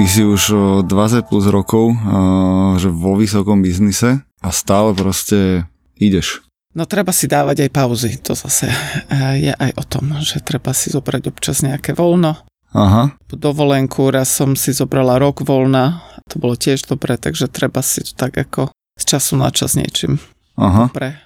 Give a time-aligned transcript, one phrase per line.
[0.00, 1.92] Ty si už o 20 plus rokov,
[2.80, 5.68] že vo vysokom biznise a stále proste
[6.00, 6.40] ideš.
[6.72, 10.72] No treba si dávať aj pauzy, to zase eh, je aj o tom, že treba
[10.72, 12.32] si zobrať občas nejaké voľno.
[12.72, 13.12] Aha.
[13.28, 16.00] Dovolenku raz som si zobrala rok voľna,
[16.32, 20.16] to bolo tiež dobré, takže treba si to tak ako z času na čas niečím
[20.56, 20.88] Aha.
[20.88, 21.20] pre.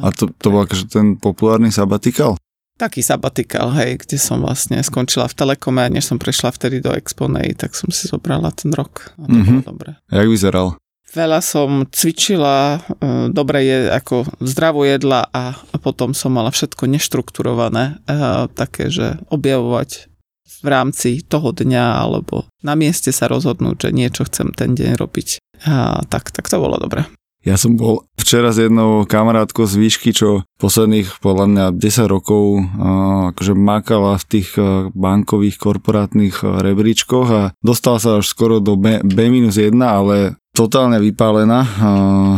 [0.00, 2.40] A to, to bol akože ten populárny sabatikal?
[2.74, 6.90] Taký sabatikal, hej, kde som vlastne skončila v Telekome a než som prešla vtedy do
[6.90, 9.14] Exponej, tak som si zobrala ten rok.
[9.14, 9.46] A to Mhm.
[9.46, 9.90] bolo dobré.
[10.10, 10.74] Jak vyzeral?
[11.14, 16.90] Veľa som cvičila, e, dobre je ako zdravo jedla a, a potom som mala všetko
[16.90, 18.18] neštrukturované, e,
[18.50, 20.10] také, že objavovať
[20.58, 25.38] v rámci toho dňa alebo na mieste sa rozhodnúť, že niečo chcem ten deň robiť.
[25.70, 27.06] A, tak, tak to bolo dobre.
[27.44, 32.64] Ja som bol včera s jednou kamarátkou z výšky, čo posledných podľa mňa 10 rokov
[32.64, 38.64] uh, akože makala v tých uh, bankových korporátnych uh, rebríčkoch a dostala sa až skoro
[38.64, 41.66] do B, B-1, ale totálne vypálená.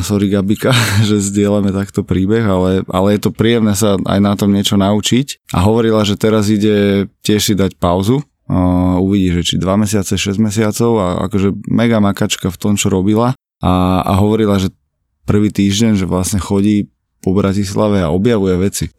[0.02, 0.74] Sorry Gabika,
[1.08, 5.54] že zdieľame takto príbeh, ale, ale je to príjemné sa aj na tom niečo naučiť.
[5.54, 8.24] A hovorila, že teraz ide tiež si dať pauzu,
[8.96, 13.36] uvidí, že či 2 mesiace, 6 mesiacov a akože mega makačka v tom, čo robila
[13.60, 14.72] a, a hovorila, že
[15.26, 16.88] prvý týždeň, že vlastne chodí
[17.26, 18.86] po Bratislave a objavuje veci.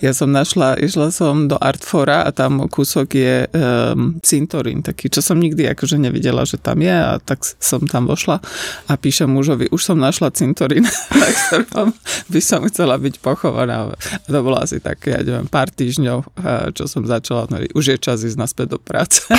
[0.00, 5.20] Ja som našla, išla som do Artfora a tam kúsok je um, cintorín taký, čo
[5.20, 8.40] som nikdy akože nevidela, že tam je a tak som tam vošla
[8.88, 10.88] a píšem mužovi, už som našla cintorín,
[11.20, 11.92] tak ktorom
[12.32, 13.92] by som chcela byť pochovaná.
[13.92, 17.84] A to bolo asi tak, ja neviem, pár týždňov, eh, čo som začala, no, už
[17.92, 19.20] je čas ísť naspäť do práce.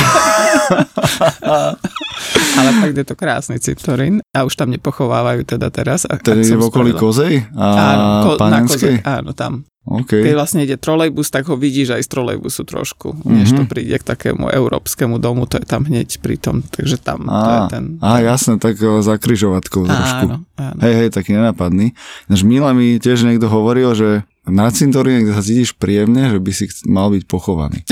[2.51, 6.05] Ale fakt je to krásny cintorín a už tam nepochovávajú teda teraz.
[6.05, 6.93] ak je v okolí.
[6.93, 9.65] Kozej a Áno, ko, na koze, áno, tam.
[9.81, 10.13] OK.
[10.13, 13.33] Keď vlastne ide trolejbus, tak ho vidíš aj z trolejbusu trošku, mm-hmm.
[13.33, 17.25] než to príde k takému európskemu domu, to je tam hneď pri tom, takže tam
[17.25, 17.83] to je Á, ten...
[17.97, 20.25] á, jasné, tak za kryžovatkou trošku.
[20.29, 20.79] Áno, áno.
[20.85, 21.97] Hej, hej, taký nenapadný.
[22.29, 26.51] Ináč Mila mi tiež niekto hovoril, že na cintoríne, kde sa cítiš príjemne, že by
[26.53, 27.81] si mal byť pochovaný.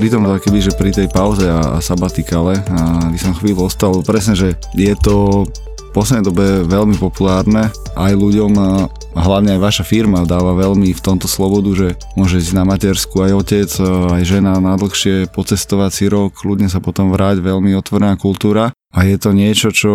[0.00, 4.00] pri tom, keby, že pri tej pauze a, a sabatikale, a, by som chvíľu ostal,
[4.00, 7.68] presne, že je to v poslednej dobe veľmi populárne
[8.00, 12.56] aj ľuďom, a, hlavne aj vaša firma dáva veľmi v tomto slobodu, že môže ísť
[12.56, 13.70] na matersku aj otec,
[14.16, 18.72] aj žena na dlhšie pocestovať si rok, ľudne sa potom vráť, veľmi otvorená kultúra.
[18.90, 19.92] A je to niečo, čo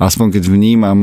[0.00, 0.96] aspoň keď vnímam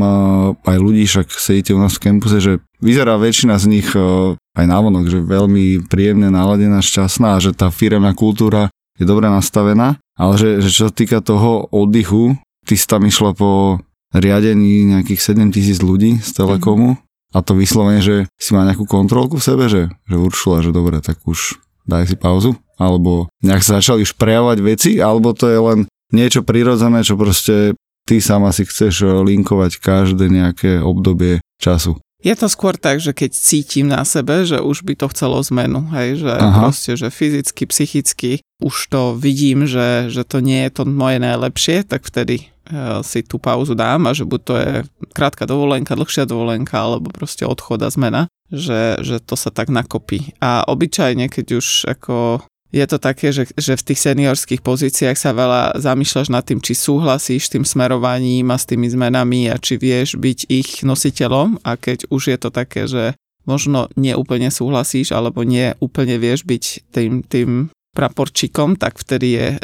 [0.66, 4.66] aj ľudí, však sedíte u nás v campuse, že vyzerá väčšina z nich a, aj
[4.66, 10.34] návonok, že veľmi príjemne naladená, šťastná a že tá firemná kultúra je dobre nastavená, ale
[10.42, 13.82] že, že čo sa týka toho oddychu, ty si tam išla po
[14.16, 16.98] riadení nejakých 7 tisíc ľudí z Telekomu
[17.36, 20.98] a to vyslovene, že si má nejakú kontrolku v sebe, že, že Uršula, že dobre,
[21.04, 25.60] tak už daj si pauzu, alebo nejak sa začali už prejavovať veci, alebo to je
[25.60, 25.80] len
[26.12, 27.76] niečo prirodzené, čo proste
[28.08, 32.00] ty sama si chceš linkovať každé nejaké obdobie času.
[32.18, 35.86] Je to skôr tak, že keď cítim na sebe, že už by to chcelo zmenu,
[35.94, 36.66] hej, že Aha.
[36.66, 41.86] proste, že fyzicky, psychicky už to vidím, že, že to nie je to moje najlepšie,
[41.86, 44.72] tak vtedy e, si tú pauzu dám a že buď to je
[45.14, 50.34] krátka dovolenka, dlhšia dovolenka, alebo proste odchod a zmena, že, že to sa tak nakopí.
[50.42, 52.42] A obyčajne, keď už ako
[52.72, 56.75] je to také, že, že v tých seniorských pozíciách sa veľa zamýšľaš nad tým, či
[56.75, 61.64] súhlasíš s tým smerovaním a s tými zmenami a či vieš byť ich nositeľom.
[61.64, 63.16] A keď už je to také, že
[63.48, 69.60] možno neúplne súhlasíš alebo nie úplne vieš byť tým, tým praporčikom, tak vtedy je e,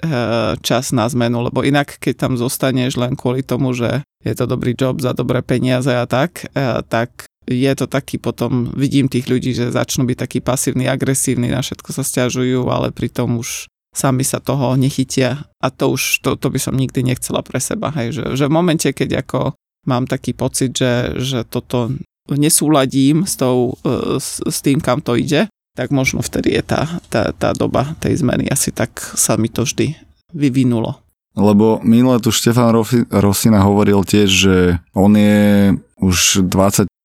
[0.65, 4.73] čas na zmenu, lebo inak keď tam zostaneš len kvôli tomu, že je to dobrý
[4.73, 9.51] job za dobré peniaze a tak, e, tak je to taký potom, vidím tých ľudí,
[9.55, 14.41] že začnú byť taký pasívny, agresívny, na všetko sa stiažujú, ale pritom už sami sa
[14.41, 18.25] toho nechytia a to už, to, to by som nikdy nechcela pre seba, hej, že,
[18.33, 19.53] že v momente, keď ako
[19.85, 21.93] mám taký pocit, že, že toto
[22.31, 27.01] nesúladím s, tou, e, s, s tým, kam to ide, tak možno vtedy je tá,
[27.09, 28.45] tá, tá doba tej zmeny.
[28.47, 29.97] Asi tak sa mi to vždy
[30.31, 31.01] vyvinulo.
[31.33, 32.69] Lebo minule tu Štefan
[33.09, 34.57] Rosina hovoril tiež, že
[34.93, 36.45] on je už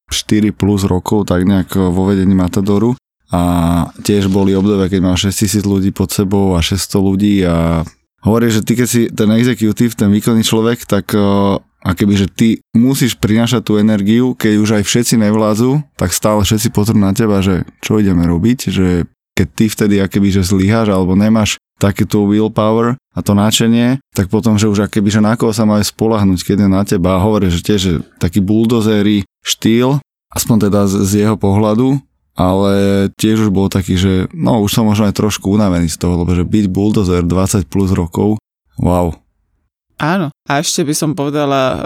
[0.08, 2.96] 24 plus rokov tak nejak vo vedení Matadoru.
[3.28, 3.42] A
[4.00, 7.84] tiež boli obdobia, keď mal 6000 ľudí pod sebou a 600 ľudí a
[8.24, 11.12] hovorí, že ty keď si ten executive, ten výkonný človek, tak
[11.78, 16.40] a keby, že ty musíš prinášať tú energiu, keď už aj všetci nevládzu, tak stále
[16.40, 19.06] všetci potrebujú na teba, že čo ideme robiť, že
[19.36, 24.58] keď ty vtedy akéby, že zlyháš alebo nemáš takéto willpower a to náčenie, tak potom,
[24.58, 27.48] že už akéby, že na koho sa majú spolahnuť, keď je na teba a hovorí,
[27.48, 30.02] že tiež že taký buldozery štýl,
[30.34, 32.02] aspoň teda z, z jeho pohľadu,
[32.38, 36.22] ale tiež už bol taký, že no už som možno aj trošku unavený z toho,
[36.22, 38.38] lebo že byť buldozer 20 plus rokov,
[38.78, 39.14] wow,
[39.98, 40.30] Áno.
[40.46, 41.78] A ešte by som povedala, e,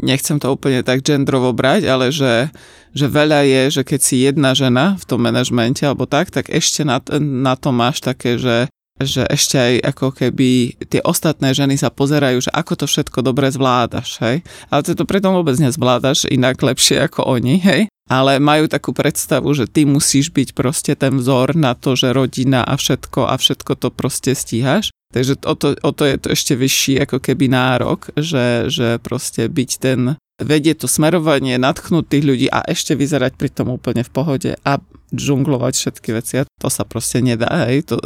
[0.00, 2.48] nechcem to úplne tak gendrovo brať, ale že,
[2.96, 6.88] že veľa je, že keď si jedna žena v tom manažmente alebo tak, tak ešte
[6.88, 11.88] na, na to máš také, že, že ešte aj ako keby tie ostatné ženy sa
[11.88, 14.44] pozerajú, že ako to všetko dobre zvládaš, hej.
[14.68, 17.88] Ale ty to preto vôbec nezvládaš inak lepšie ako oni, hej.
[18.10, 22.66] Ale majú takú predstavu, že ty musíš byť proste ten vzor na to, že rodina
[22.66, 24.90] a všetko a všetko to proste stíhaš.
[25.10, 29.50] Takže o to, o to je to ešte vyšší ako keby nárok, že, že proste
[29.50, 34.10] byť ten, vedie to smerovanie, nadchnúť tých ľudí a ešte vyzerať pri tom úplne v
[34.10, 34.72] pohode a
[35.12, 36.34] džunglovať všetky veci.
[36.40, 37.86] A to sa proste nedá, hej.
[37.92, 38.00] To,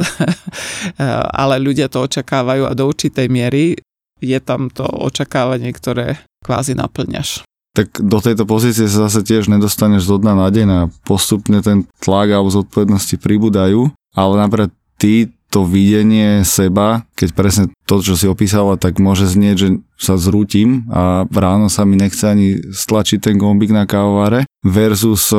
[1.41, 3.79] ale ľudia to očakávajú a do určitej miery
[4.19, 7.43] je tam to očakávanie, ktoré kvázi naplňaš
[7.75, 11.83] tak do tejto pozície sa zase tiež nedostaneš zo dna na deň a postupne ten
[11.99, 18.27] tlak alebo zodpovednosti pribúdajú, ale napríklad ty to videnie seba, keď presne to, čo si
[18.27, 23.39] opísala, tak môže znieť, že sa zrútim a ráno sa mi nechce ani stlačiť ten
[23.39, 25.31] gombík na kávovare versus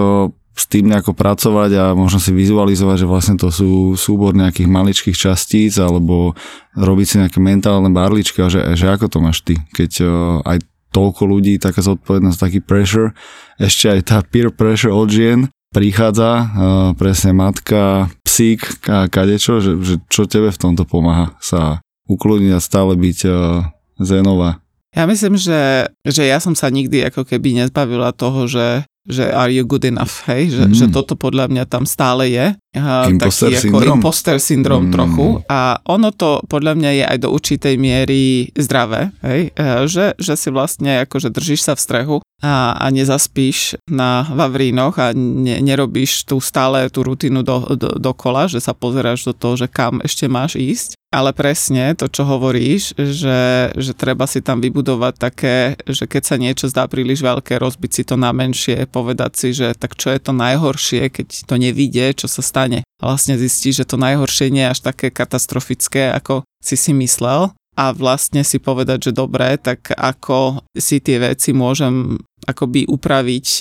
[0.57, 5.13] s tým nejako pracovať a možno si vizualizovať, že vlastne to sú súbor nejakých maličkých
[5.13, 6.33] častíc alebo
[6.73, 10.01] robiť si nejaké mentálne barličky a že, že ako to máš ty, keď
[10.49, 10.65] aj
[10.97, 13.13] toľko ľudí, taká zodpovednosť, taký pressure,
[13.61, 16.49] ešte aj tá peer pressure od žien, prichádza,
[16.97, 22.93] presne matka, psík kadečo, že, že čo tebe v tomto pomáha sa ukludniť a stále
[22.93, 23.65] byť uh,
[23.97, 24.61] zenová.
[24.93, 29.55] Ja myslím, že, že ja som sa nikdy ako keby nezbavila toho, že že are
[29.55, 30.51] you good enough, hej?
[30.51, 30.75] Že, mm.
[30.75, 32.59] že toto podľa mňa tam stále je.
[33.09, 33.81] Imposter taký syndrom.
[33.81, 34.93] ako imposter syndrom mm.
[34.93, 35.27] trochu.
[35.49, 39.51] A ono to podľa mňa je aj do určitej miery zdravé, hej?
[39.89, 45.17] Že, že si vlastne akože držíš sa v strehu a, a nezaspíš na Vavrínoch a
[45.17, 49.73] ne, nerobíš tú stále tú rutinu do, do, dokola, že sa pozeráš do toho, že
[49.73, 51.01] kam ešte máš ísť.
[51.15, 56.37] Ale presne to, čo hovoríš, že, že treba si tam vybudovať také, že keď sa
[56.37, 60.19] niečo zdá príliš veľké, rozbiť si to na menšie, povedať si, že tak čo je
[60.19, 62.66] to najhoršie, keď to nevidie, čo sa stane.
[62.75, 67.55] A vlastne zistíš, že to najhoršie nie je až také katastrofické, ako si si myslel.
[67.77, 72.17] A vlastne si povedať, že dobre, tak ako si tie veci môžem
[72.49, 73.47] akoby upraviť,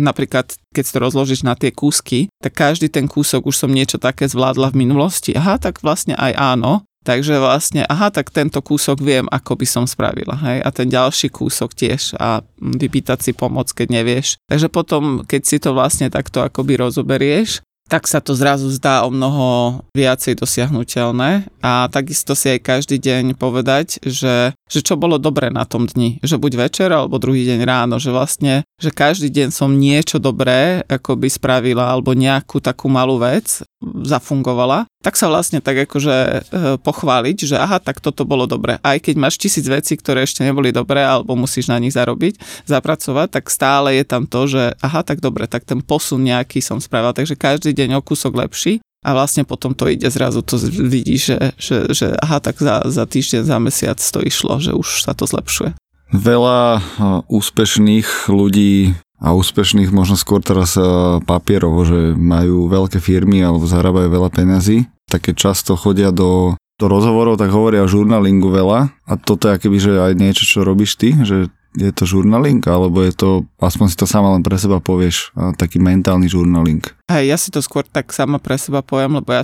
[0.00, 4.24] napríklad keď to rozložíš na tie kúsky, tak každý ten kúsok už som niečo také
[4.24, 5.36] zvládla v minulosti.
[5.36, 9.84] Aha, tak vlastne aj áno, Takže vlastne, aha, tak tento kúsok viem, ako by som
[9.90, 12.14] spravila, hej, a ten ďalší kúsok tiež.
[12.22, 14.38] A vypýtať si pomoc, keď nevieš.
[14.46, 17.58] Takže potom, keď si to vlastne takto akoby rozoberieš,
[17.92, 23.36] tak sa to zrazu zdá o mnoho viacej dosiahnutelné a takisto si aj každý deň
[23.36, 27.60] povedať, že, že čo bolo dobre na tom dni, že buď večer alebo druhý deň
[27.68, 33.20] ráno, že vlastne, že každý deň som niečo dobré akoby spravila alebo nejakú takú malú
[33.20, 33.60] vec
[34.06, 36.38] zafungovala, tak sa vlastne tak akože e,
[36.78, 38.78] pochváliť, že aha, tak toto bolo dobre.
[38.80, 43.28] Aj keď máš tisíc vecí, ktoré ešte neboli dobré alebo musíš na nich zarobiť, zapracovať,
[43.34, 47.12] tak stále je tam to, že aha, tak dobre, tak ten posun nejaký som spravila.
[47.12, 51.58] Takže každý deň o kúsok lepší a vlastne potom to ide zrazu, to vidí, že,
[51.58, 55.26] že, že aha, tak za, za týždeň, za mesiac to išlo, že už sa to
[55.26, 55.74] zlepšuje.
[56.12, 56.80] Veľa e,
[57.26, 60.82] úspešných ľudí a úspešných možno skôr teraz e,
[61.22, 67.38] papierovo, že majú veľké firmy alebo zarábajú veľa peňazí, také často chodia do, do rozhovorov,
[67.38, 68.90] tak hovoria žurnalingu veľa.
[69.06, 73.00] A toto je akoby, že aj niečo, čo robíš ty, že je to žurnaling, alebo
[73.00, 76.84] je to, aspoň si to sama len pre seba povieš, taký mentálny žurnaling?
[77.08, 79.40] Hej, ja si to skôr tak sama pre seba poviem, lebo ja,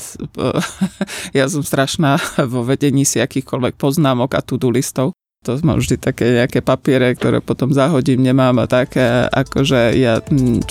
[1.39, 2.21] ja som strašná
[2.53, 5.17] vo vedení si akýchkoľvek poznámok a to-do listov
[5.47, 8.99] to mám vždy také nejaké papiere, ktoré potom zahodím, nemám a tak,
[9.33, 10.19] akože ja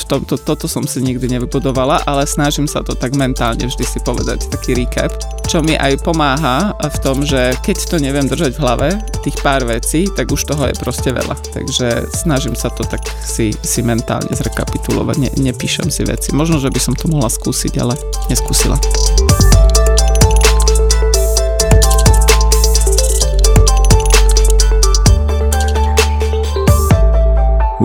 [0.07, 3.99] to, to, toto som si nikdy nevybudovala, ale snažím sa to tak mentálne vždy si
[4.03, 5.15] povedať, taký recap,
[5.47, 8.89] čo mi aj pomáha v tom, že keď to neviem držať v hlave,
[9.23, 11.35] tých pár vecí, tak už toho je proste veľa.
[11.55, 16.35] Takže snažím sa to tak si, si mentálne zrekapitulovať, ne, nepíšem si veci.
[16.35, 17.95] Možno, že by som to mohla skúsiť, ale
[18.27, 18.75] neskúsila.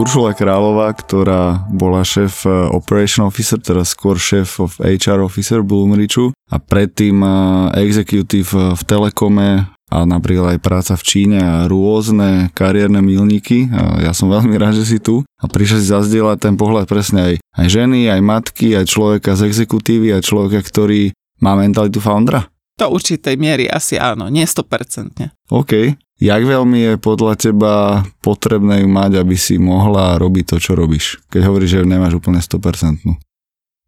[0.02, 5.70] Uršula Králová, ktorá bola šéf eh, Operation Officer, teda skôr šéf of HR Officer v
[5.70, 11.70] Bloomrichu a predtým eh, executive eh, v Telekome a napríklad aj práca v Číne a
[11.70, 13.70] rôzne kariérne milníky.
[14.02, 17.34] Ja som veľmi rád, že si tu a prišiel si zazdieľať ten pohľad presne aj,
[17.62, 22.50] aj ženy, aj matky, aj človeka z exekutívy, aj človeka, ktorý má mentalitu foundera.
[22.82, 25.30] To určitej miery asi áno, nie 100%.
[25.54, 25.94] OK.
[26.22, 27.74] Jak veľmi je podľa teba
[28.22, 31.18] potrebné ju mať, aby si mohla robiť to, čo robíš?
[31.34, 33.18] Keď hovoríš, že nemáš úplne 100%.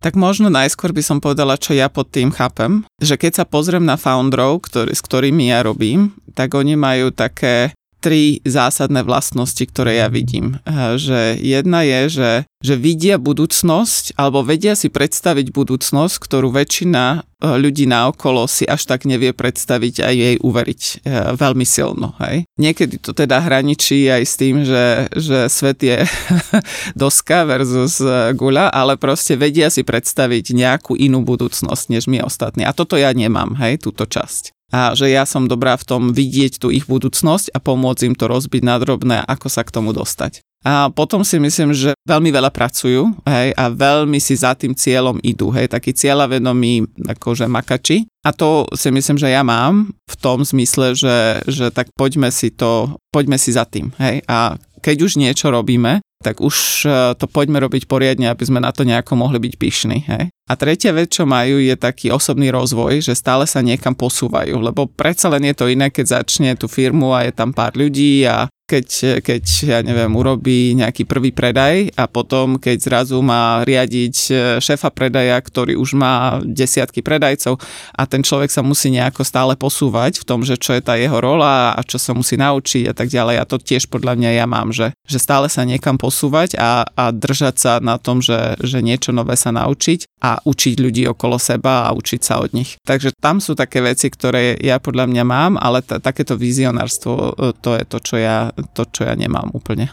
[0.02, 2.82] Tak možno najskôr by som povedala, čo ja pod tým chápem.
[2.98, 7.70] Že keď sa pozriem na founderov, ktorý, s ktorými ja robím, tak oni majú také
[8.04, 10.60] tri zásadné vlastnosti, ktoré ja vidím.
[10.68, 12.30] Že jedna je, že,
[12.60, 18.84] že vidia budúcnosť alebo vedia si predstaviť budúcnosť, ktorú väčšina eh, ľudí naokolo si až
[18.84, 22.12] tak nevie predstaviť a jej uveriť eh, veľmi silno.
[22.20, 22.44] Hej?
[22.60, 26.04] Niekedy to teda hraničí aj s tým, že, že svet je
[27.00, 28.04] doska versus
[28.36, 32.68] guľa, ale proste vedia si predstaviť nejakú inú budúcnosť, než my ostatní.
[32.68, 36.58] A toto ja nemám, hej, túto časť a že ja som dobrá v tom vidieť
[36.58, 40.42] tú ich budúcnosť a pomôcť im to rozbiť na drobné, ako sa k tomu dostať.
[40.64, 45.20] A potom si myslím, že veľmi veľa pracujú hej, a veľmi si za tým cieľom
[45.20, 45.52] idú.
[45.52, 48.08] Hej, taký cieľavedomí akože makači.
[48.24, 52.48] A to si myslím, že ja mám v tom zmysle, že, že tak poďme si
[52.48, 53.92] to, poďme si za tým.
[54.00, 54.24] Hej.
[54.24, 58.72] A keď už niečo robíme, tak už e, to poďme robiť poriadne, aby sme na
[58.72, 59.98] to nejako mohli byť pyšní.
[60.08, 60.24] Hej?
[60.32, 64.88] A tretia vec, čo majú, je taký osobný rozvoj, že stále sa niekam posúvajú, lebo
[64.88, 68.48] predsa len je to iné, keď začne tú firmu a je tam pár ľudí a
[68.74, 74.32] keď, keď, ja neviem, urobí nejaký prvý predaj a potom, keď zrazu má riadiť e,
[74.58, 77.62] šéfa predaja, ktorý už má desiatky predajcov
[77.94, 81.22] a ten človek sa musí nejako stále posúvať v tom, že čo je tá jeho
[81.22, 83.38] rola a čo sa musí naučiť a tak ďalej.
[83.38, 87.14] A to tiež podľa mňa ja mám, že, že stále sa niekam posúvať a, a
[87.14, 91.86] držať sa na tom, že, že niečo nové sa naučiť a učiť ľudí okolo seba
[91.86, 92.80] a učiť sa od nich.
[92.82, 97.52] Takže tam sú také veci, ktoré ja podľa mňa mám, ale t- takéto vizionárstvo, e,
[97.60, 99.92] to je to, čo ja to, čo ja nemám úplne.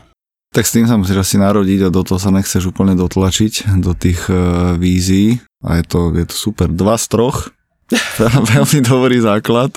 [0.51, 3.95] Tak s tým sa musíš asi narodiť a do toho sa nechceš úplne dotlačiť, do
[3.95, 5.39] tých uh, vízií.
[5.63, 6.67] A je to, je to super.
[6.67, 7.55] Dva z troch.
[8.51, 9.71] Veľmi dobrý základ.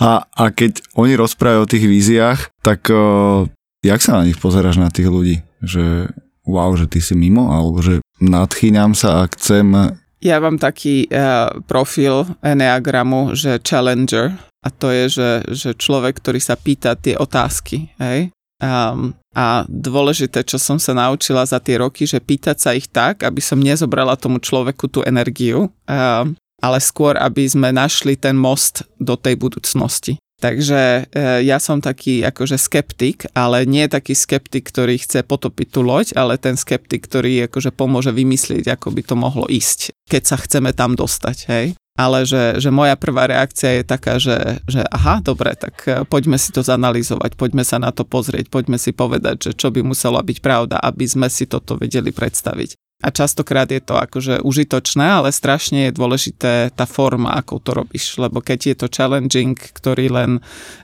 [0.00, 3.44] A, a keď oni rozprávajú o tých víziách, tak uh,
[3.84, 5.44] jak sa na nich pozeráš na tých ľudí?
[5.60, 6.08] Že
[6.48, 9.98] wow, že ty si mimo, alebo že nadchýňam sa a chcem...
[10.20, 16.40] Ja mám taký uh, profil Enneagramu, že Challenger, a to je, že, že človek, ktorý
[16.40, 18.28] sa pýta tie otázky, hej,
[18.60, 23.22] um, a dôležité, čo som sa naučila za tie roky, že pýtať sa ich tak,
[23.24, 28.84] aby som nezobrala tomu človeku tú energiu, um, ale skôr, aby sme našli ten most
[29.00, 30.20] do tej budúcnosti.
[30.40, 30.80] Takže
[31.12, 36.16] e, ja som taký akože skeptik, ale nie taký skeptik, ktorý chce potopiť tú loď,
[36.16, 40.72] ale ten skeptik, ktorý akože pomôže vymyslieť, ako by to mohlo ísť, keď sa chceme
[40.72, 41.66] tam dostať, hej
[42.00, 46.40] ale že, že moja prvá reakcia je taká, že, že aha, dobre, tak e, poďme
[46.40, 50.16] si to zanalizovať, poďme sa na to pozrieť, poďme si povedať, že čo by muselo
[50.16, 52.89] byť pravda, aby sme si toto vedeli predstaviť.
[53.00, 58.20] A častokrát je to akože užitočné, ale strašne je dôležité tá forma, ako to robíš.
[58.20, 60.30] Lebo keď je to challenging, ktorý len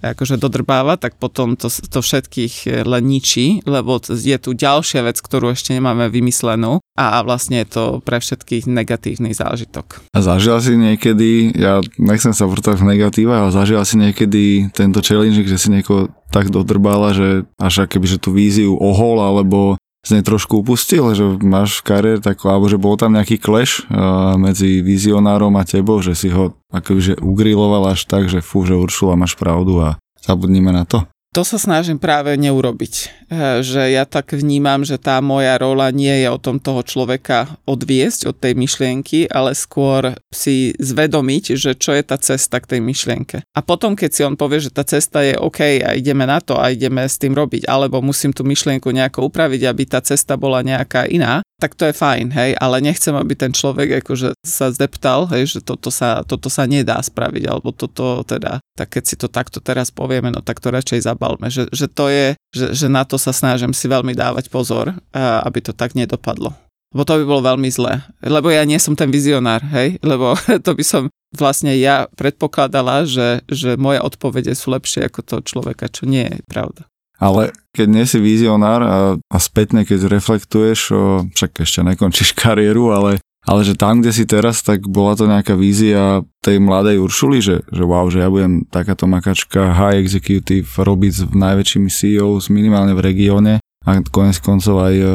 [0.00, 5.52] akože dodrbáva, tak potom to, to všetkých len ničí, lebo je tu ďalšia vec, ktorú
[5.52, 10.08] ešte nemáme vymyslenú a vlastne je to pre všetkých negatívny zážitok.
[10.16, 15.04] A zažila si niekedy, ja nechcem sa vrtať v negatíva, ale zažila si niekedy tento
[15.04, 20.14] challenge, že si niekoho tak dodrbala, že až akoby, že tú víziu ohol, alebo z
[20.14, 24.38] nej trošku upustil, že máš v kariére tak, alebo že bol tam nejaký clash uh,
[24.38, 29.18] medzi vizionárom a tebou, že si ho akože ugriloval až tak, že fú, že Uršula
[29.18, 31.02] máš pravdu a zabudnime na to.
[31.36, 33.26] To sa snažím práve neurobiť.
[33.28, 37.60] Eh, že ja tak vnímam, že tá moja rola nie je o tom toho človeka
[37.68, 42.80] odviesť od tej myšlienky, ale skôr si zvedomiť, že čo je tá cesta k tej
[42.80, 43.44] myšlienke.
[43.52, 46.56] A potom, keď si on povie, že tá cesta je OK a ideme na to
[46.56, 50.64] a ideme s tým robiť, alebo musím tú myšlienku nejako upraviť, aby tá cesta bola
[50.64, 55.24] nejaká iná, tak to je fajn, hej, ale nechcem, aby ten človek akože sa zdeptal,
[55.32, 59.32] hej, že toto sa, toto sa nedá spraviť, alebo toto teda, tak keď si to
[59.32, 63.08] takto teraz povieme, no tak to radšej zabalme, že, že to je, že, že na
[63.08, 66.52] to sa snažím si veľmi dávať pozor, aby to tak nedopadlo.
[66.94, 68.00] Lebo to by bolo veľmi zlé.
[68.24, 70.00] Lebo ja nie som ten vizionár, hej?
[70.00, 70.32] Lebo
[70.64, 71.02] to by som
[71.34, 76.40] vlastne ja predpokladala, že, že moje odpovede sú lepšie ako to človeka, čo nie je
[76.46, 76.88] pravda.
[77.16, 82.92] Ale keď nie si vizionár a, a spätne, keď reflektuješ, o, však ešte nekončíš kariéru,
[82.92, 87.38] ale, ale že tam, kde si teraz, tak bola to nejaká vízia tej mladej Uršuli,
[87.44, 92.96] že, že wow, že ja budem takáto makačka high executive robiť s najväčšími CEOs minimálne
[92.96, 93.54] v regióne
[93.86, 95.06] a konec koncov aj e,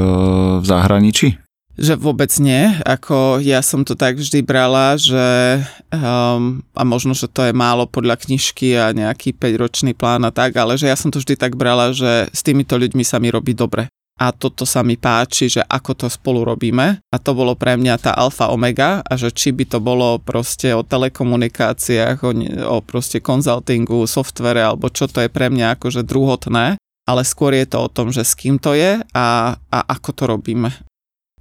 [0.64, 1.41] v zahraničí?
[1.80, 7.32] Že vôbec nie, ako ja som to tak vždy brala, že um, a možno, že
[7.32, 11.16] to je málo podľa knižky a nejaký 5-ročný plán a tak, ale že ja som
[11.16, 13.88] to vždy tak brala, že s týmito ľuďmi sa mi robí dobre.
[14.22, 17.02] A toto sa mi páči, že ako to spolu robíme.
[17.10, 20.78] A to bolo pre mňa tá alfa omega a že či by to bolo proste
[20.78, 22.32] o telekomunikáciách, o,
[22.70, 26.78] o proste konzultingu, softvere alebo čo to je pre mňa akože druhotné,
[27.10, 30.24] ale skôr je to o tom, že s kým to je a, a ako to
[30.30, 30.70] robíme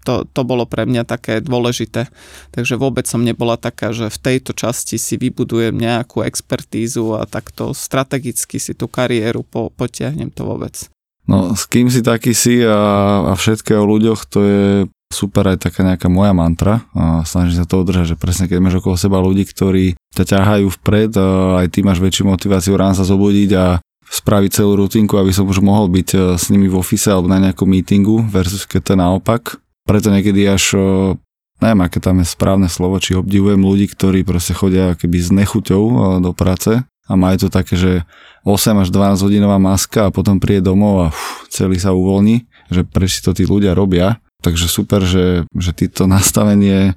[0.04, 2.08] to, to bolo pre mňa také dôležité.
[2.50, 7.76] Takže vôbec som nebola taká, že v tejto časti si vybudujem nejakú expertízu a takto
[7.76, 10.88] strategicky si tú kariéru po, potiahnem to vôbec.
[11.28, 12.74] No, s kým si taký si a,
[13.30, 14.64] a všetké o ľuďoch, to je
[15.10, 18.78] super aj taká nejaká moja mantra a snažím sa to udržať, že presne keď máš
[18.78, 21.26] okolo seba ľudí, ktorí ťa ťahajú vpred a
[21.62, 25.62] aj ty máš väčšiu motiváciu ráno sa zobudiť a spraviť celú rutinku, aby som už
[25.62, 28.98] mohol byť e, s nimi v office alebo na nejakom meetingu versus keď to je
[28.98, 29.42] naopak,
[29.90, 30.78] preto niekedy až
[31.58, 35.82] neviem, aké tam je správne slovo, či obdivujem ľudí, ktorí proste chodia keby s nechuťou
[36.22, 37.92] do práce a majú to také, že
[38.46, 42.86] 8 až 12 hodinová maska a potom príde domov a uf, celý sa uvoľní, že
[42.86, 44.22] prečo to tí ľudia robia.
[44.40, 46.96] Takže super, že, že ty to nastavenie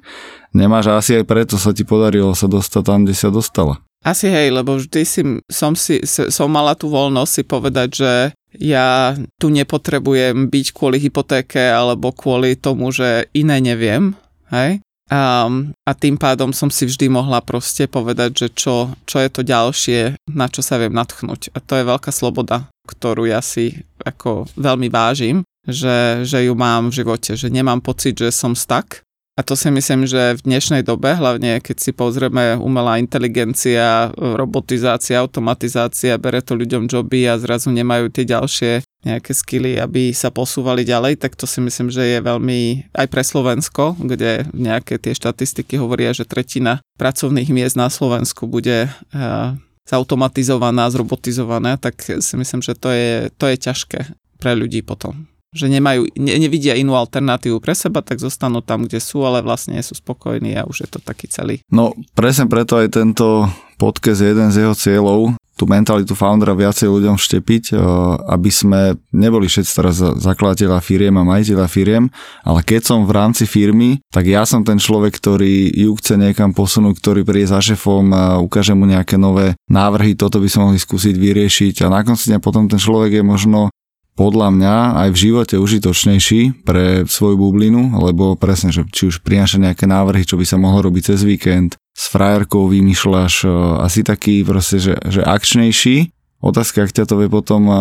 [0.54, 3.82] nemáš a asi aj preto sa ti podarilo sa dostať tam, kde sa dostala.
[4.04, 8.12] Asi hej, lebo vždy si, som, si, som mala tú voľnosť si povedať, že
[8.58, 14.14] ja tu nepotrebujem byť kvôli hypotéke alebo kvôli tomu, že iné neviem,
[14.50, 14.80] hej?
[15.12, 15.52] A,
[15.84, 20.00] a tým pádom som si vždy mohla proste povedať, že čo, čo je to ďalšie,
[20.32, 21.52] na čo sa viem natchnúť.
[21.52, 26.88] A to je veľká sloboda, ktorú ja si ako veľmi vážim, že, že ju mám
[26.88, 30.86] v živote, že nemám pocit, že som stak, a to si myslím, že v dnešnej
[30.86, 37.74] dobe, hlavne keď si pozrieme umelá inteligencia, robotizácia, automatizácia, bere to ľuďom joby a zrazu
[37.74, 42.18] nemajú tie ďalšie nejaké skily, aby sa posúvali ďalej, tak to si myslím, že je
[42.22, 48.46] veľmi aj pre Slovensko, kde nejaké tie štatistiky hovoria, že tretina pracovných miest na Slovensku
[48.46, 54.00] bude uh, zautomatizovaná, zrobotizovaná, tak si myslím, že to je, to je ťažké
[54.38, 58.98] pre ľudí potom že nemajú, ne, nevidia inú alternatívu pre seba, tak zostanú tam, kde
[58.98, 61.62] sú, ale vlastne sú spokojní a už je to taký celý.
[61.70, 63.46] No presne preto aj tento
[63.78, 67.78] podcast je jeden z jeho cieľov, tú mentalitu foundera viacej ľuďom vštepiť, eh,
[68.26, 72.10] aby sme neboli všetci teraz zakladateľa firiem a majiteľa firiem,
[72.42, 76.50] ale keď som v rámci firmy, tak ja som ten človek, ktorý ju chce niekam
[76.50, 78.10] posunúť, ktorý príde za šefom
[78.42, 82.38] ukáže mu nejaké nové návrhy, toto by sme mohli skúsiť vyriešiť a na konci dňa
[82.42, 83.70] potom ten človek je možno
[84.14, 89.58] podľa mňa aj v živote užitočnejší pre svoju bublinu, lebo presne, že či už prináša
[89.58, 93.48] nejaké návrhy, čo by sa mohlo robiť cez víkend, s frajerkou vymýšľaš e,
[93.82, 96.14] asi taký proste, že, že akčnejší.
[96.42, 97.74] Otázka, ak ťa to vie potom e,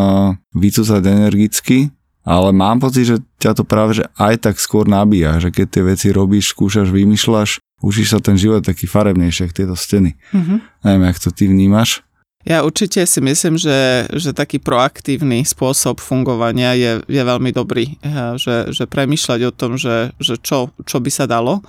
[0.58, 1.93] vycúcať energicky,
[2.26, 5.84] ale mám pocit, že ťa to práve že aj tak skôr nabíja, že keď tie
[5.84, 10.15] veci robíš, skúšaš, vymýšľaš, učíš sa ten život taký farebnejšie, ako tieto steny.
[10.32, 10.58] Mm-hmm.
[10.88, 12.02] Neviem, jak to ty vnímaš.
[12.43, 17.95] Ja určite si myslím, že, že taký proaktívny spôsob fungovania je, je veľmi dobrý.
[18.03, 21.63] Eh, že, že premyšľať o tom, že, že čo, čo by sa dalo,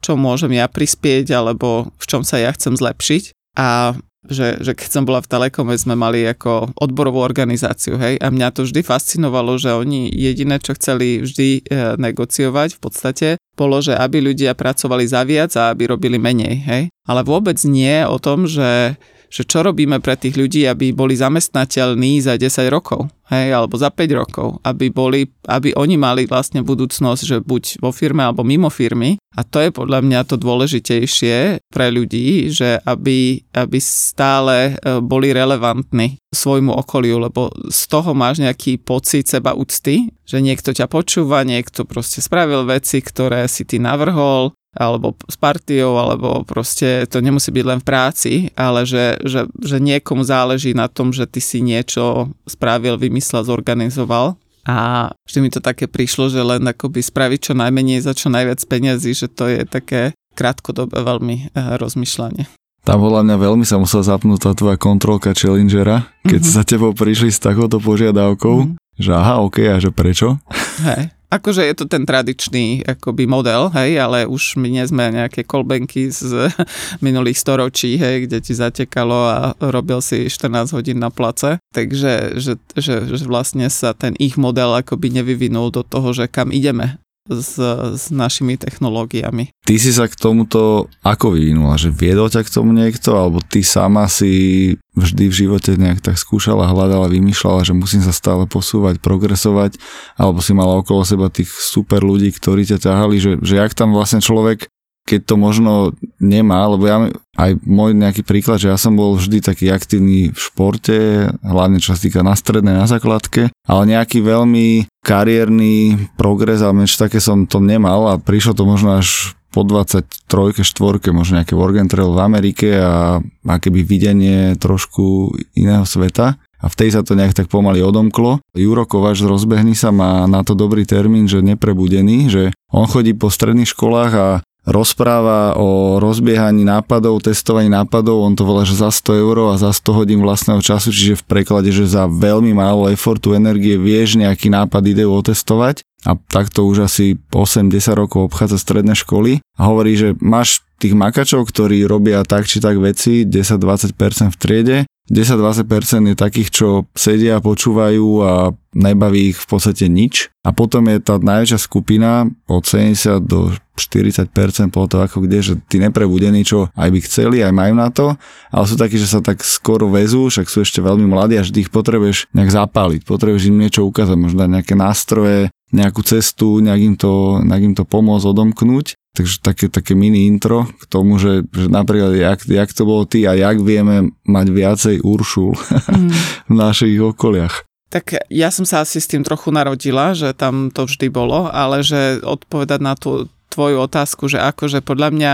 [0.00, 3.36] čo môžem ja prispieť, alebo v čom sa ja chcem zlepšiť.
[3.60, 8.32] A že, že keď som bola v Telekome, sme mali ako odborovú organizáciu, hej, a
[8.32, 13.84] mňa to vždy fascinovalo, že oni jediné, čo chceli vždy e, negociovať v podstate, bolo,
[13.84, 16.82] že aby ľudia pracovali za viac a aby robili menej, hej.
[17.04, 18.96] Ale vôbec nie o tom, že
[19.34, 23.90] že čo robíme pre tých ľudí, aby boli zamestnateľní za 10 rokov, hej, alebo za
[23.90, 28.70] 5 rokov, aby, boli, aby oni mali vlastne budúcnosť, že buď vo firme alebo mimo
[28.70, 29.18] firmy.
[29.34, 35.34] A to je podľa mňa to dôležitejšie pre ľudí, že aby, aby stále e, boli
[35.34, 41.42] relevantní svojmu okoliu, lebo z toho máš nejaký pocit seba úcty, že niekto ťa počúva,
[41.42, 47.54] niekto proste spravil veci, ktoré si ty navrhol, alebo s partiou, alebo proste to nemusí
[47.54, 51.62] byť len v práci, ale že, že, že niekomu záleží na tom, že ty si
[51.62, 54.34] niečo spravil, vymyslel, zorganizoval
[54.66, 58.60] a vždy mi to také prišlo, že len akoby spraviť čo najmenej za čo najviac
[58.64, 62.48] peniazy, že to je také krátkodobé veľmi uh, rozmýšľanie.
[62.84, 66.56] Tam podľa mňa veľmi sa musela zapnúť tá tvoja kontrolka Challengera, keď mm-hmm.
[66.60, 69.00] sa tebou prišli s takouto požiadavkou, mm-hmm.
[69.00, 70.36] že aha, ok, a že prečo?
[70.84, 71.13] Hej.
[71.34, 76.06] Akože je to ten tradičný akoby model, hej, ale už my nie sme nejaké kolbenky
[76.14, 76.46] z
[77.06, 81.58] minulých storočí, hej, kde ti zatekalo a robil si 14 hodín na place.
[81.74, 86.54] Takže že, že, že vlastne sa ten ich model akoby nevyvinul do toho, že kam
[86.54, 87.56] ideme s,
[87.96, 89.48] s našimi technológiami.
[89.64, 91.80] Ty si sa k tomuto ako vyvinula?
[91.80, 93.16] Že viedol ťa k tomu niekto?
[93.16, 98.12] Alebo ty sama si vždy v živote nejak tak skúšala, hľadala, vymýšľala, že musím sa
[98.12, 99.80] stále posúvať, progresovať?
[100.20, 103.16] Alebo si mala okolo seba tých super ľudí, ktorí ťa ťahali?
[103.16, 104.68] Že, že jak tam vlastne človek
[105.04, 105.72] keď to možno
[106.16, 106.96] nemá, lebo ja,
[107.36, 111.92] aj môj nejaký príklad, že ja som bol vždy taký aktívny v športe, hlavne čo
[111.92, 117.44] sa týka na strednej, na základke, ale nejaký veľmi kariérny progres, ale niečo také som
[117.44, 122.10] to nemal a prišlo to možno až po 23, 4, možno nejaké work and trail
[122.10, 127.84] v Amerike a akéby videnie trošku iného sveta a vtedy sa to nejak tak pomaly
[127.84, 128.42] odomklo.
[128.56, 133.12] Juro Kovač z Rozbehni sa má na to dobrý termín, že neprebudený, že on chodí
[133.14, 134.26] po stredných školách a
[134.64, 139.70] rozpráva o rozbiehaní nápadov, testovaní nápadov, on to volá, že za 100 eur a za
[139.70, 144.48] 100 hodín vlastného času, čiže v preklade, že za veľmi málo efortu, energie vieš nejaký
[144.48, 145.84] nápad, ideu otestovať.
[146.04, 151.48] A takto už asi 8-10 rokov obchádza stredné školy a hovorí, že máš tých makačov,
[151.48, 153.96] ktorí robia tak či tak veci, 10-20%
[154.28, 154.78] v triede
[155.12, 158.32] 10-20% je takých, čo sedia počúvajú a
[158.72, 160.32] nebaví ich v podstate nič.
[160.40, 164.32] A potom je tá najväčšia skupina od 70 do 40%
[164.70, 168.14] po to ako kde, že tí neprebudení, čo aj by chceli, aj majú na to,
[168.54, 171.68] ale sú takí, že sa tak skoro vezú, však sú ešte veľmi mladí a vždy
[171.68, 176.94] ich potrebuješ nejak zapáliť, potrebuješ im niečo ukázať, možno nejaké nástroje, nejakú cestu, nejak im
[176.94, 181.70] to, nejak im to pomôcť odomknúť Takže také, také mini intro k tomu, že, že
[181.70, 185.54] napríklad jak, jak to bolo ty a jak vieme mať viacej Uršul
[185.86, 186.10] mm.
[186.50, 187.62] v našich okoliach.
[187.94, 191.86] Tak ja som sa asi s tým trochu narodila, že tam to vždy bolo, ale
[191.86, 195.32] že odpovedať na tú tvoju otázku, že akože podľa mňa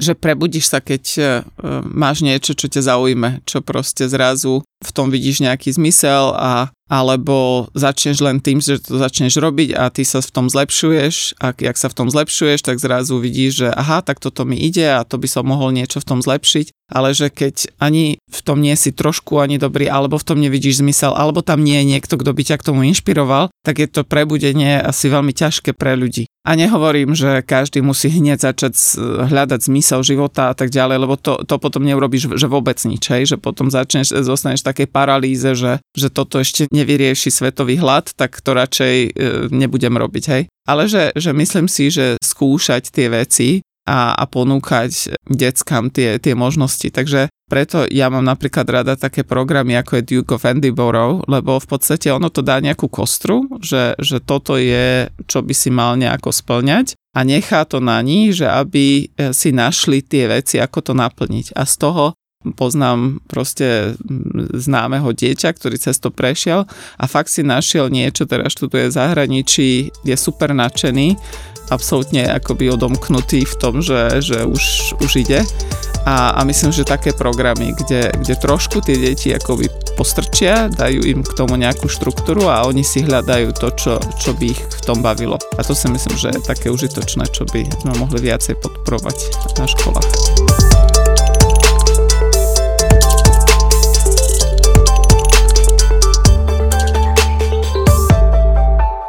[0.00, 1.24] že prebudíš sa, keď uh,
[1.84, 7.72] máš niečo, čo ťa zaujme, čo proste zrazu v tom vidíš nejaký zmysel a alebo
[7.72, 11.80] začneš len tým, že to začneš robiť a ty sa v tom zlepšuješ a jak
[11.80, 15.16] sa v tom zlepšuješ, tak zrazu vidíš, že aha, tak toto mi ide a to
[15.16, 18.92] by som mohol niečo v tom zlepšiť, ale že keď ani v tom nie si
[18.92, 22.42] trošku ani dobrý, alebo v tom nevidíš zmysel, alebo tam nie je niekto, kto by
[22.44, 26.28] ťa k tomu inšpiroval, tak je to prebudenie asi veľmi ťažké pre ľudí.
[26.42, 28.74] A nehovorím, že každý musí hneď začať
[29.30, 33.30] hľadať zmysel života a tak ďalej, lebo to, to potom neurobiš, že vôbec nič, hej?
[33.30, 38.40] že potom začneš, zostaneš v takej paralýze, že, že toto ešte nevyrieši svetový hlad, tak
[38.40, 39.08] to radšej e,
[39.52, 40.42] nebudem robiť, hej.
[40.64, 46.38] Ale že, že myslím si, že skúšať tie veci a, a ponúkať deckám tie, tie
[46.38, 46.86] možnosti.
[46.86, 51.66] Takže preto ja mám napríklad rada také programy ako je Duke of Edinburgh, lebo v
[51.66, 56.32] podstate ono to dá nejakú kostru, že, že toto je, čo by si mal nejako
[56.32, 60.92] splňať a nechá to na nich, že aby e, si našli tie veci, ako to
[60.96, 61.52] naplniť.
[61.52, 62.16] A z toho
[62.58, 63.94] poznám proste
[64.52, 66.66] známeho dieťa, ktorý cez to prešiel
[66.98, 69.70] a fakt si našiel niečo, teraz študuje v zahraničí,
[70.02, 71.14] je super nadšený,
[71.70, 75.40] absolútne akoby odomknutý v tom, že, že už, už ide.
[76.02, 81.22] A, a myslím, že také programy, kde, kde trošku tie deti akoby postrčia, dajú im
[81.22, 84.98] k tomu nejakú štruktúru a oni si hľadajú to, čo, čo by ich v tom
[84.98, 85.38] bavilo.
[85.54, 89.18] A to si myslím, že je také užitočné, čo by sme mohli viacej podporovať
[89.62, 90.41] na školách.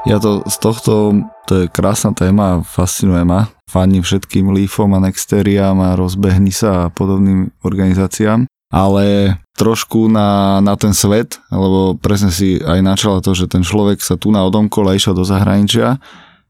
[0.04, 1.16] Ja to z tohto,
[1.48, 3.48] to je krásna téma, fascinuje ma.
[3.72, 8.44] Fani všetkým Leafom a Nexteriam a rozbehni sa a podobným organizáciám.
[8.68, 14.04] Ale trošku na, na ten svet, lebo presne si aj načala to, že ten človek
[14.04, 16.02] sa tu na odomkole išiel do zahraničia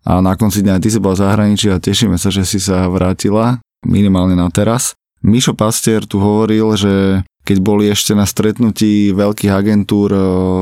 [0.03, 2.87] a na konci dňa ty si bol v zahraničí a tešíme sa, že si sa
[2.89, 4.95] vrátila minimálne na teraz.
[5.23, 10.19] Mišo Pastier tu hovoril, že keď boli ešte na stretnutí veľkých agentúr e,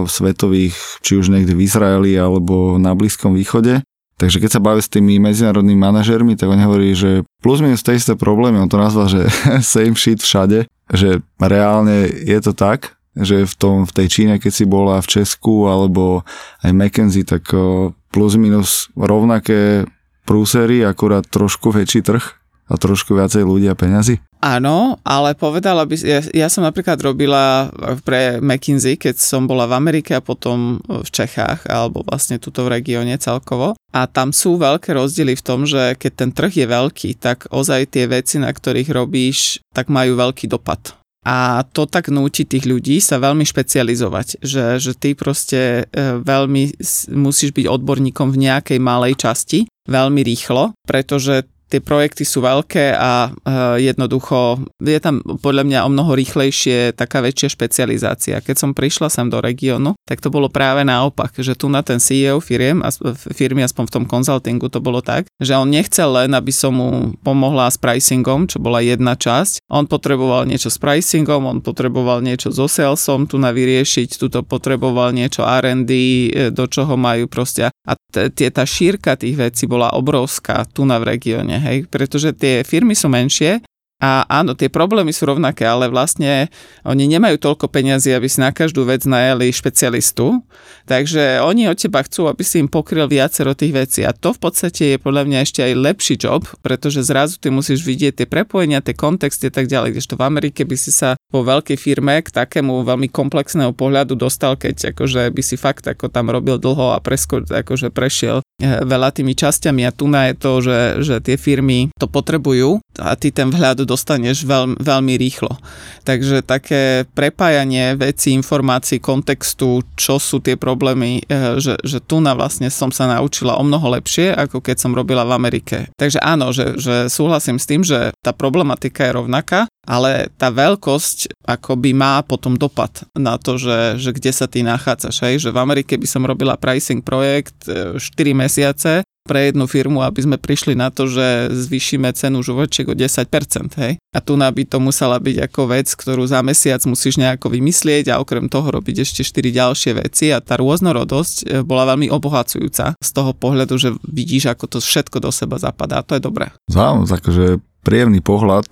[0.09, 3.85] svetových, či už niekde v Izraeli alebo na Blízkom východe.
[4.17, 7.97] Takže keď sa baví s tými medzinárodnými manažermi, tak on hovorí, že plus minus tie
[7.97, 9.29] isté problémy, on to nazval, že
[9.65, 14.51] same shit všade, že reálne je to tak, že v, tom, v tej Číne, keď
[14.53, 16.25] si bola v Česku alebo
[16.65, 19.85] aj McKenzie, tak e, plus minus rovnaké
[20.25, 22.23] prúsery, akurát trošku väčší trh
[22.71, 24.21] a trošku viacej ľudia a peňazí?
[24.41, 27.69] Áno, ale povedala by, ja, ja som napríklad robila
[28.01, 32.81] pre McKinsey, keď som bola v Amerike a potom v Čechách, alebo vlastne tuto v
[32.81, 33.77] regióne celkovo.
[33.93, 37.93] A tam sú veľké rozdiely v tom, že keď ten trh je veľký, tak ozaj
[37.93, 40.97] tie veci, na ktorých robíš, tak majú veľký dopad.
[41.21, 46.81] A to tak núti tých ľudí sa veľmi špecializovať, že, že ty proste e, veľmi
[47.13, 53.31] musíš byť odborníkom v nejakej malej časti, veľmi rýchlo, pretože tie projekty sú veľké a
[53.31, 58.43] uh, jednoducho je tam podľa mňa o mnoho rýchlejšie taká väčšia špecializácia.
[58.43, 62.03] Keď som prišla sem do regiónu, tak to bolo práve naopak, že tu na ten
[62.03, 62.83] CEO firiem,
[63.31, 66.89] firmy aspoň v tom konzultingu to bolo tak, že on nechcel len, aby som mu
[67.23, 69.63] pomohla s pricingom, čo bola jedna časť.
[69.71, 75.15] On potreboval niečo s pricingom, on potreboval niečo so salesom tu na vyriešiť, tuto potreboval
[75.15, 77.71] niečo R&D, e, do čoho majú proste.
[77.71, 82.67] A t- tá šírka tých vecí bola obrovská tu na v regióne hej, pretože tie
[82.67, 83.63] firmy sú menšie
[84.01, 86.49] a áno, tie problémy sú rovnaké, ale vlastne
[86.81, 90.41] oni nemajú toľko peniazy, aby si na každú vec najali špecialistu,
[90.89, 94.01] takže oni od teba chcú, aby si im pokryl viacero tých vecí.
[94.01, 97.85] A to v podstate je podľa mňa ešte aj lepší job, pretože zrazu ty musíš
[97.85, 101.41] vidieť tie prepojenia, tie kontexty a tak ďalej, kdežto v Amerike by si sa vo
[101.47, 106.27] veľkej firme k takému veľmi komplexného pohľadu dostal, keď akože by si fakt ako tam
[106.27, 110.51] robil dlho a presko, akože prešiel eh, veľa tými časťami a tu na je to,
[110.59, 115.55] že, že tie firmy to potrebujú a ty ten vhľad dostaneš veľmi, veľmi rýchlo.
[116.03, 122.35] Takže také prepájanie veci, informácií, kontextu, čo sú tie problémy, eh, že, že tu na
[122.35, 125.87] vlastne som sa naučila o mnoho lepšie, ako keď som robila v Amerike.
[125.95, 131.41] Takže áno, že, že súhlasím s tým, že tá problematika je rovnaká, ale tá veľkosť
[131.41, 135.15] akoby má potom dopad na to, že, že kde sa ty nachádzaš.
[135.25, 135.35] Hej?
[135.47, 140.25] Že v Amerike by som robila pricing projekt 4 eh, mesiace pre jednu firmu, aby
[140.25, 143.29] sme prišli na to, že zvýšime cenu žuvačiek o 10%.
[143.77, 144.01] Hej?
[144.11, 148.19] A tu by to musela byť ako vec, ktorú za mesiac musíš nejako vymyslieť a
[148.19, 153.09] okrem toho robiť ešte 4 ďalšie veci a tá rôznorodosť e, bola veľmi obohacujúca z
[153.13, 156.01] toho pohľadu, že vidíš, ako to všetko do seba zapadá.
[156.09, 156.49] To je dobré.
[156.67, 157.45] Zaujímavé, akože
[157.81, 158.69] príjemný pohľad,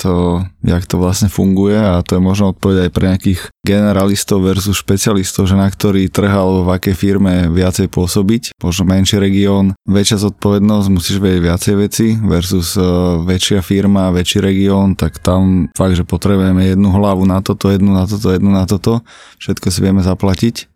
[0.61, 5.49] jak to vlastne funguje a to je možno odpovedať aj pre nejakých generalistov versus špecialistov,
[5.49, 10.87] že na ktorý trh alebo v akej firme viacej pôsobiť, možno menší región, väčšia zodpovednosť,
[10.93, 12.77] musíš vedieť viacej veci versus
[13.25, 18.05] väčšia firma, väčší región, tak tam fakt, že potrebujeme jednu hlavu na toto, jednu na
[18.05, 19.01] toto, jednu na toto,
[19.41, 20.69] všetko si vieme zaplatiť.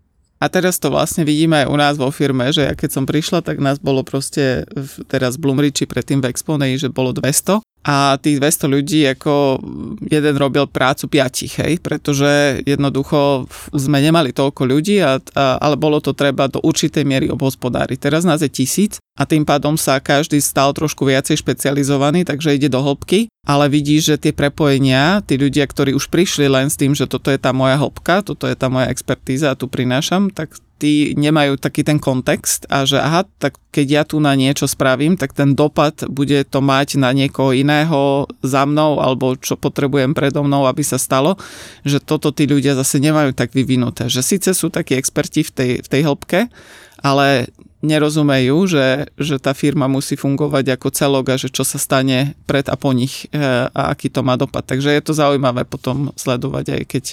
[0.43, 3.47] A teraz to vlastne vidíme aj u nás vo firme, že ja keď som prišla,
[3.47, 4.67] tak nás bolo proste
[5.07, 9.59] teraz v Bloomridge predtým v Exponej, že bolo 200 a tých 200 ľudí ako
[10.07, 13.43] jeden robil prácu piatich, hej, pretože jednoducho
[13.75, 17.99] sme nemali toľko ľudí, a, a, ale bolo to treba do určitej miery obhospodáriť.
[17.99, 22.71] Teraz nás je tisíc a tým pádom sa každý stal trošku viacej špecializovaný, takže ide
[22.71, 26.95] do hĺbky, ale vidíš, že tie prepojenia, tí ľudia, ktorí už prišli len s tým,
[26.95, 30.55] že toto je tá moja hĺbka, toto je tá moja expertíza a tu prinášam, tak
[30.83, 35.15] tí nemajú taký ten kontext a že aha, tak keď ja tu na niečo spravím,
[35.15, 40.43] tak ten dopad bude to mať na niekoho iného za mnou alebo čo potrebujem predo
[40.43, 41.39] mnou, aby sa stalo,
[41.87, 44.11] že toto tí ľudia zase nemajú tak vyvinuté.
[44.11, 46.51] Že síce sú takí experti v tej, v tej hĺbke,
[46.99, 47.47] ale
[47.79, 52.67] nerozumejú, že, že tá firma musí fungovať ako celok a že čo sa stane pred
[52.67, 53.39] a po nich e,
[53.71, 54.67] a aký to má dopad.
[54.67, 57.03] Takže je to zaujímavé potom sledovať aj keď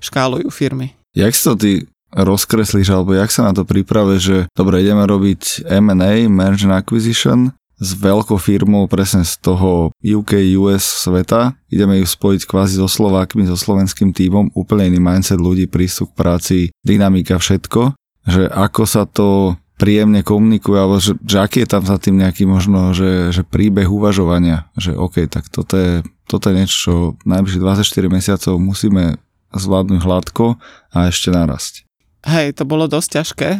[0.00, 0.96] škálujú firmy.
[1.12, 1.72] Jak si to ty
[2.12, 7.52] rozkreslíš, alebo jak sa na to priprave, že dobre, ideme robiť M&A, Merge and Acquisition,
[7.78, 11.54] s veľkou firmou presne z toho UK, US sveta.
[11.70, 16.18] Ideme ju spojiť kvázi so Slovákmi, so slovenským týmom, úplne iný mindset ľudí, prístup k
[16.18, 17.94] práci, dynamika, všetko.
[18.26, 22.50] Že ako sa to príjemne komunikuje, alebo že, že aký je tam za tým nejaký
[22.50, 26.92] možno, že, že príbeh uvažovania, že OK, tak toto je, toto je niečo, čo
[27.22, 29.22] najbližších 24 mesiacov musíme
[29.54, 30.58] zvládnuť hladko
[30.92, 31.87] a ešte narasť.
[32.26, 33.50] Hej, to bolo dosť ťažké,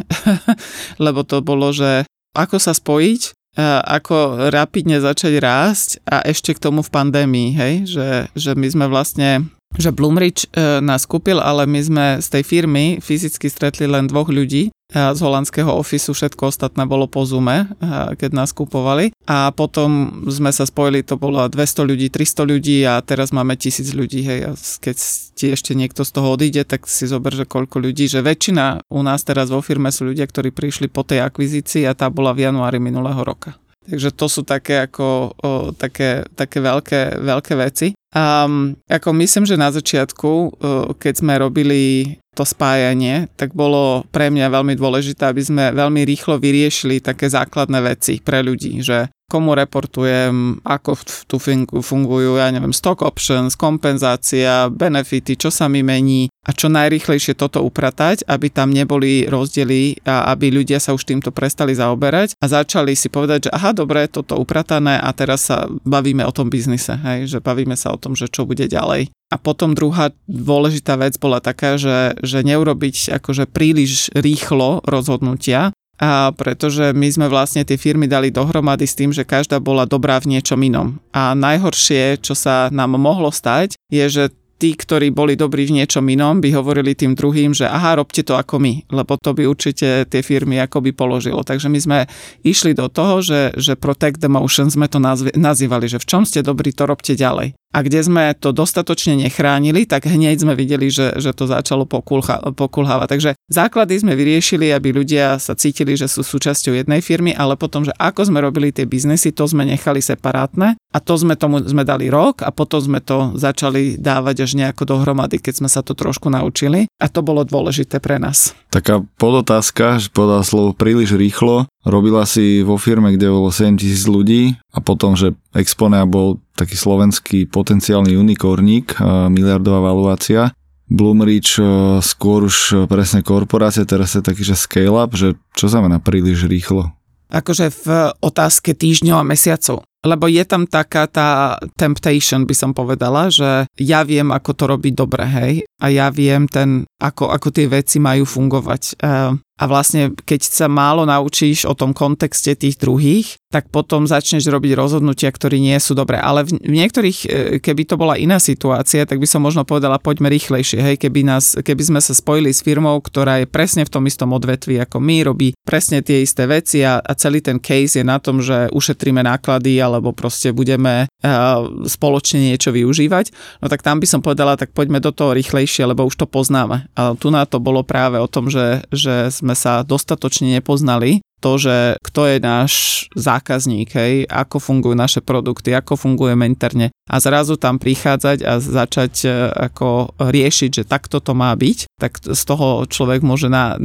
[1.04, 2.02] lebo to bolo, že
[2.34, 3.38] ako sa spojiť,
[3.86, 8.86] ako rapidne začať rásť a ešte k tomu v pandémii, hej, že, že my sme
[8.86, 14.08] vlastne že Bloomridge e, nás kúpil, ale my sme z tej firmy fyzicky stretli len
[14.08, 17.68] dvoch ľudí z holandského ofisu, všetko ostatné bolo po Zoome,
[18.16, 19.12] keď nás kupovali.
[19.28, 23.84] A potom sme sa spojili, to bolo 200 ľudí, 300 ľudí a teraz máme 1000
[23.92, 24.24] ľudí.
[24.24, 24.40] Hej.
[24.48, 24.96] A keď
[25.36, 29.00] ti ešte niekto z toho odíde, tak si zober, že koľko ľudí, že väčšina u
[29.04, 32.48] nás teraz vo firme sú ľudia, ktorí prišli po tej akvizícii a tá bola v
[32.48, 33.60] januári minulého roka.
[33.88, 37.96] Takže to sú také ako o, také, také veľké, veľké veci.
[38.08, 40.50] Um, ako myslím, že na začiatku, uh,
[40.96, 46.40] keď sme robili to spájanie, tak bolo pre mňa veľmi dôležité, aby sme veľmi rýchlo
[46.40, 50.96] vyriešili také základné veci pre ľudí, že komu reportujem, ako
[51.28, 51.36] tu
[51.84, 57.60] fungujú, ja neviem, stock options, kompenzácia, benefity, čo sa mi mení a čo najrýchlejšie toto
[57.60, 62.96] upratať, aby tam neboli rozdiely a aby ľudia sa už týmto prestali zaoberať a začali
[62.96, 67.28] si povedať, že aha, dobre, toto upratané a teraz sa bavíme o tom biznise, hej,
[67.28, 69.10] že bavíme sa o tom, že čo bude ďalej.
[69.28, 76.30] A potom druhá dôležitá vec bola taká, že, že neurobiť akože príliš rýchlo rozhodnutia, a
[76.30, 80.38] pretože my sme vlastne tie firmy dali dohromady s tým, že každá bola dobrá v
[80.38, 81.02] niečom inom.
[81.10, 84.24] A najhoršie, čo sa nám mohlo stať, je, že
[84.58, 88.34] tí, ktorí boli dobrí v niečom inom, by hovorili tým druhým, že aha, robte to
[88.34, 91.46] ako my, lebo to by určite tie firmy by položilo.
[91.46, 91.98] Takže my sme
[92.42, 94.98] išli do toho, že, že Protect the Motion sme to
[95.34, 97.54] nazývali, že v čom ste dobrí, to robte ďalej.
[97.68, 103.08] A kde sme to dostatočne nechránili, tak hneď sme videli, že, že to začalo pokulhávať.
[103.12, 107.84] Takže základy sme vyriešili, aby ľudia sa cítili, že sú súčasťou jednej firmy, ale potom,
[107.84, 111.84] že ako sme robili tie biznesy, to sme nechali separátne a to sme tomu sme
[111.84, 115.92] dali rok a potom sme to začali dávať až nejako dohromady, keď sme sa to
[115.92, 118.56] trošku naučili a to bolo dôležité pre nás.
[118.72, 121.68] Taká podotázka, že povedal slovo príliš rýchlo.
[121.88, 126.76] Robila si vo firme, kde bolo 7 tisíc ľudí a potom, že Exponea bol taký
[126.76, 129.00] slovenský potenciálny unikorník,
[129.32, 130.52] miliardová valuácia.
[130.88, 131.60] Bloomreach
[132.00, 136.92] skôr už presne korporácia, teraz je taký, že scale-up, že čo znamená príliš rýchlo?
[137.28, 137.86] Akože v
[138.24, 139.84] otázke týždňov a mesiacov.
[140.00, 144.92] Lebo je tam taká tá temptation, by som povedala, že ja viem, ako to robiť
[144.94, 145.52] dobre, hej,
[145.82, 148.82] a ja viem ten, ako, ako tie veci majú fungovať.
[149.02, 154.46] Uh, a vlastne keď sa málo naučíš o tom kontexte tých druhých, tak potom začneš
[154.46, 156.20] robiť rozhodnutia, ktoré nie sú dobré.
[156.20, 160.28] Ale v, niektorých, e, keby to bola iná situácia, tak by som možno povedala, poďme
[160.28, 160.78] rýchlejšie.
[160.84, 164.36] Hej, keby, nás, keby sme sa spojili s firmou, ktorá je presne v tom istom
[164.36, 168.20] odvetvi ako my, robí presne tie isté veci a, a celý ten case je na
[168.20, 173.32] tom, že ušetríme náklady alebo proste budeme uh, spoločne niečo využívať,
[173.64, 176.88] no tak tam by som povedala, tak poďme do toho rýchlejšie, lebo už to poznáme.
[176.96, 181.54] A tu na to bolo práve o tom, že, že sme sa dostatočne nepoznali to,
[181.58, 182.72] že kto je náš
[183.14, 189.12] zákazník, hej, ako fungujú naše produkty, ako fungujeme interne a zrazu tam prichádzať a začať
[189.24, 189.28] e,
[189.70, 193.78] ako riešiť, že takto to má byť, tak z toho človek môže na,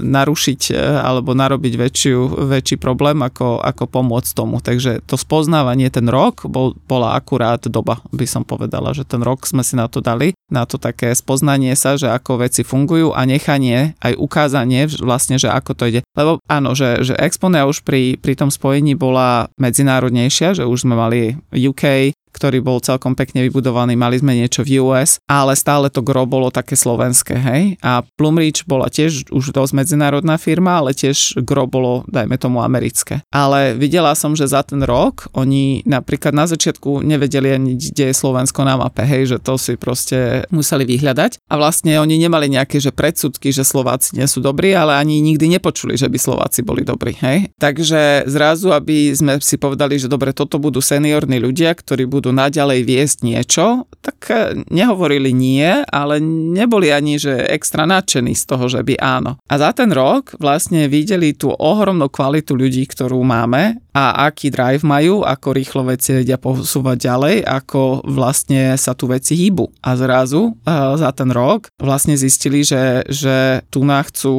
[0.00, 4.58] narušiť e, alebo narobiť väčšiu, väčší problém, ako, ako pomôcť tomu.
[4.58, 9.46] Takže to spoznávanie, ten rok bol, bola akurát doba, by som povedala, že ten rok
[9.46, 13.24] sme si na to dali, na to také spoznanie sa, že ako veci fungujú a
[13.24, 16.00] nechanie, aj ukázanie vlastne, že ako to ide.
[16.16, 20.94] Lebo áno, že že, Exponia už pri, pri tom spojení bola medzinárodnejšia, že už sme
[20.94, 26.02] mali UK, ktorý bol celkom pekne vybudovaný, mali sme niečo v US, ale stále to
[26.02, 27.62] gro bolo také slovenské, hej.
[27.78, 33.22] A Plumreach bola tiež už dosť medzinárodná firma, ale tiež gro bolo, dajme tomu, americké.
[33.30, 38.14] Ale videla som, že za ten rok oni napríklad na začiatku nevedeli ani, kde je
[38.16, 41.44] Slovensko na mape, hej, že to si proste museli vyhľadať.
[41.46, 45.46] A vlastne oni nemali nejaké že predsudky, že Slováci nie sú dobrí, ale ani nikdy
[45.60, 47.52] nepočuli, že by Slováci boli dobrí, hej.
[47.60, 52.40] Takže zrazu, aby sme si povedali, že dobre, toto budú seniorní ľudia, ktorí budú budú
[52.40, 58.64] naďalej viesť niečo, tak e, nehovorili nie, ale neboli ani že extra nadšení z toho,
[58.64, 59.36] že by áno.
[59.44, 64.82] A za ten rok vlastne videli tú ohromnú kvalitu ľudí, ktorú máme a aký drive
[64.82, 69.70] majú, ako rýchlo veci vedia posúvať ďalej, ako vlastne sa tu veci hýbu.
[69.86, 74.34] A zrazu uh, za ten rok vlastne zistili, že, že tu chcú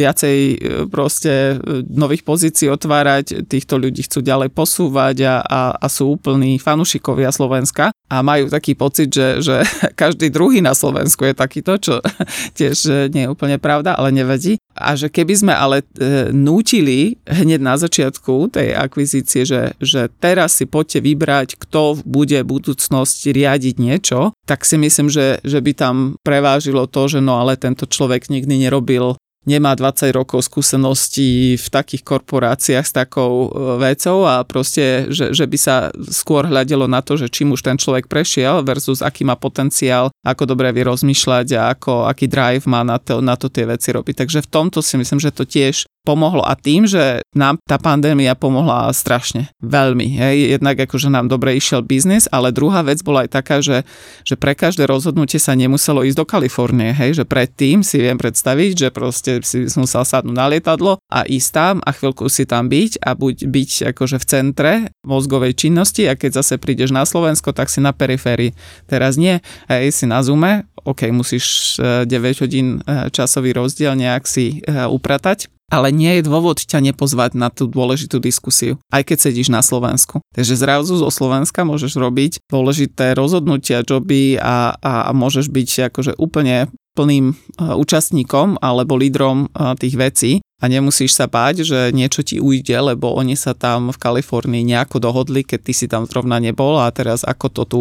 [0.00, 0.56] viacej uh,
[0.88, 1.60] proste
[1.92, 7.32] nových pozícií otvárať, týchto ľudí chcú ďalej posúvať a, a, a sú úplní fanúšikovia obyvateľia
[7.32, 9.64] Slovenska a majú taký pocit, že, že
[10.00, 11.94] každý druhý na Slovensku je takýto, čo
[12.58, 14.60] tiež nie je úplne pravda, ale nevadí.
[14.74, 20.58] A že keby sme ale e, nútili hneď na začiatku tej akvizície, že, že teraz
[20.58, 25.72] si poďte vybrať, kto bude v budúcnosti riadiť niečo, tak si myslím, že, že by
[25.78, 31.66] tam prevážilo to, že no ale tento človek nikdy nerobil nemá 20 rokov skúseností v
[31.68, 35.76] takých korporáciách s takou e, vecou a proste, že, že by sa
[36.08, 40.56] skôr hľadelo na to, že čím už ten človek prešiel versus aký má potenciál, ako
[40.56, 44.24] dobre vie rozmýšľať a ako, aký drive má na to, na to tie veci robiť.
[44.24, 48.36] Takže v tomto si myslím, že to tiež pomohlo a tým, že nám tá pandémia
[48.36, 50.20] pomohla strašne, veľmi.
[50.20, 50.60] Hej.
[50.60, 53.88] Jednak akože nám dobre išiel biznis, ale druhá vec bola aj taká, že,
[54.22, 56.92] že pre každé rozhodnutie sa nemuselo ísť do Kalifornie.
[56.92, 57.20] Hej.
[57.20, 61.74] Že predtým si viem predstaviť, že proste si musel sadnúť na lietadlo a ísť tam
[61.80, 64.72] a chvíľku si tam byť a buď byť akože v centre
[65.08, 68.52] mozgovej činnosti a keď zase prídeš na Slovensko, tak si na periférii.
[68.84, 69.40] Teraz nie,
[69.72, 74.84] hej, si na Zoome, OK, musíš 9 e, hodín e, časový rozdiel nejak si e,
[74.84, 79.64] upratať, ale nie je dôvod ťa nepozvať na tú dôležitú diskusiu, aj keď sedíš na
[79.64, 80.20] Slovensku.
[80.36, 86.12] Takže zrazu zo Slovenska môžeš robiť dôležité rozhodnutia, joby a, a, a môžeš byť akože
[86.20, 89.50] úplne plným účastníkom alebo lídrom
[89.82, 90.32] tých vecí
[90.62, 95.02] a nemusíš sa báť, že niečo ti ujde, lebo oni sa tam v Kalifornii nejako
[95.02, 97.80] dohodli, keď ty si tam zrovna nebol a teraz ako to tu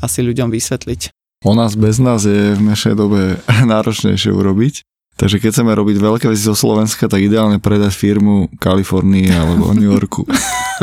[0.00, 1.12] asi ľuďom vysvetliť.
[1.44, 3.38] O nás bez nás je v dnešnej dobe
[3.72, 4.95] náročnejšie urobiť.
[5.16, 9.88] Takže keď chceme robiť veľké veci zo Slovenska, tak ideálne predať firmu Kalifornii alebo New
[9.88, 10.28] Yorku.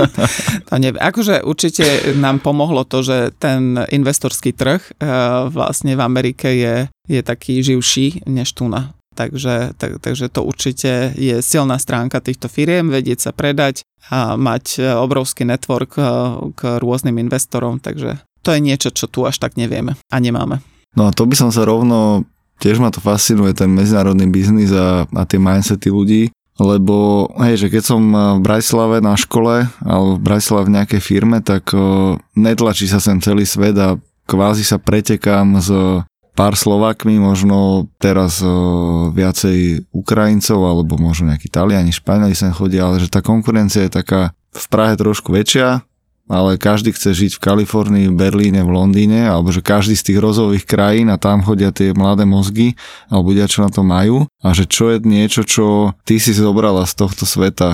[0.68, 0.98] to neviem.
[0.98, 5.06] Akože určite nám pomohlo to, že ten investorský trh eh,
[5.54, 8.98] vlastne v Amerike je, je taký živší než tu na.
[9.14, 14.82] Takže, tak, takže to určite je silná stránka týchto firiem, vedieť sa predať a mať
[14.82, 16.10] eh, obrovský network eh,
[16.58, 20.66] k rôznym investorom, takže to je niečo, čo tu až tak nevieme a nemáme.
[20.94, 22.26] No a to by som sa rovno,
[22.62, 26.30] tiež ma to fascinuje, ten medzinárodný biznis a, a tie mindsety ľudí,
[26.62, 31.42] lebo hej, že keď som v Bratislave na škole alebo v Bratislave v nejakej firme,
[31.42, 33.98] tak o, netlačí sa sem celý svet a
[34.30, 35.70] kvázi sa pretekám s
[36.34, 43.02] pár Slovakmi, možno teraz o, viacej Ukrajincov alebo možno nejakí Taliani, Španieli sem chodia, ale
[43.02, 45.82] že tá konkurencia je taká v Prahe trošku väčšia,
[46.32, 50.20] ale každý chce žiť v Kalifornii, v Berlíne, v Londýne, alebo že každý z tých
[50.24, 52.80] rozových krajín a tam chodia tie mladé mozgy,
[53.12, 56.88] alebo ľudia, čo na to majú a že čo je niečo, čo ty si zobrala
[56.88, 57.70] z tohto sveta,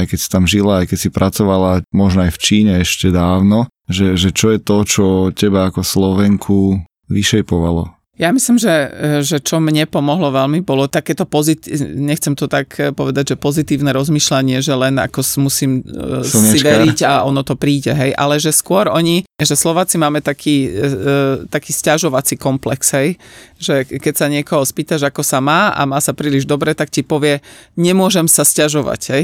[0.00, 3.68] aj keď si tam žila, aj keď si pracovala, možno aj v Číne ešte dávno,
[3.88, 6.80] že, že čo je to, čo teba ako Slovenku
[7.12, 7.95] vyšejpovalo?
[8.16, 8.74] Ja myslím, že,
[9.20, 14.64] že čo mne pomohlo veľmi, bolo takéto pozitívne, nechcem to tak povedať, že pozitívne rozmýšľanie,
[14.64, 16.48] že len ako musím e, Slnečka.
[16.48, 20.64] si veriť a ono to príde, hej, ale že skôr oni, že Slováci máme taký,
[20.64, 21.12] e, e,
[21.52, 23.20] taký stiažovací komplex, hej,
[23.60, 27.04] že keď sa niekoho spýtaš, ako sa má a má sa príliš dobre, tak ti
[27.04, 27.44] povie,
[27.76, 29.22] nemôžem sa stiažovať, hej.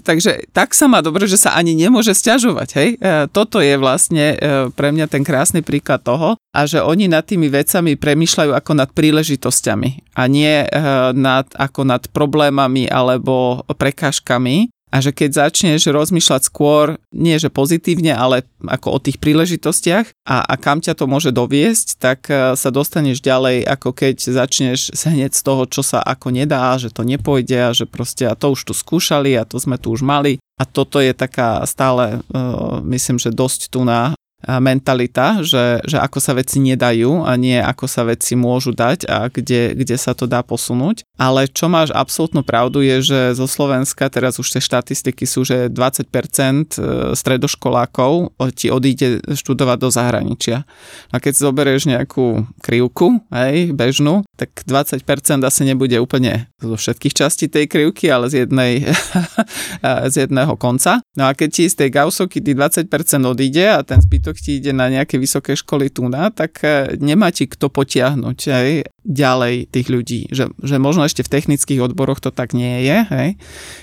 [0.00, 2.88] Takže tak sa má dobre, že sa ani nemôže stiažovať, hej.
[3.36, 4.36] Toto je vlastne
[4.76, 8.72] pre mňa ten krásny príklad toho a že oni nad tými vecami premýšľajú rozmýšľajú ako
[8.78, 10.70] nad príležitosťami a nie eh,
[11.10, 14.70] nad, ako nad problémami alebo prekážkami.
[14.90, 20.42] A že keď začneš rozmýšľať skôr, nie že pozitívne, ale ako o tých príležitostiach a,
[20.42, 25.34] a kam ťa to môže doviesť, tak eh, sa dostaneš ďalej, ako keď začneš hneď
[25.34, 28.70] z toho, čo sa ako nedá, že to nepôjde a že proste a to už
[28.70, 30.38] tu skúšali a to sme tu už mali.
[30.60, 34.12] A toto je taká stále, uh, myslím, že dosť tu na
[34.46, 39.28] mentalita, že, že ako sa veci nedajú a nie ako sa veci môžu dať a
[39.28, 41.04] kde, kde sa to dá posunúť.
[41.20, 45.68] Ale čo máš absolútnu pravdu je, že zo Slovenska teraz už tie štatistiky sú, že
[45.68, 46.78] 20% e,
[47.12, 50.64] stredoškolákov ti odíde študovať do zahraničia.
[51.12, 55.04] A keď zoberieš nejakú krivku, hej, bežnú, tak 20%
[55.44, 58.88] asi nebude úplne zo všetkých častí tej krivky, ale z jednej
[60.12, 61.04] z jedného konca.
[61.20, 62.88] No a keď ti z tej gausovky 20%
[63.28, 67.28] odíde a ten zbytok ti ide na nejaké vysoké školy tu na, tak e, nemá
[67.28, 68.68] ti kto potiahnuť aj
[69.04, 70.20] ďalej tých ľudí.
[70.32, 73.28] Že, že možno ešte v technických odboroch to tak nie je, hej?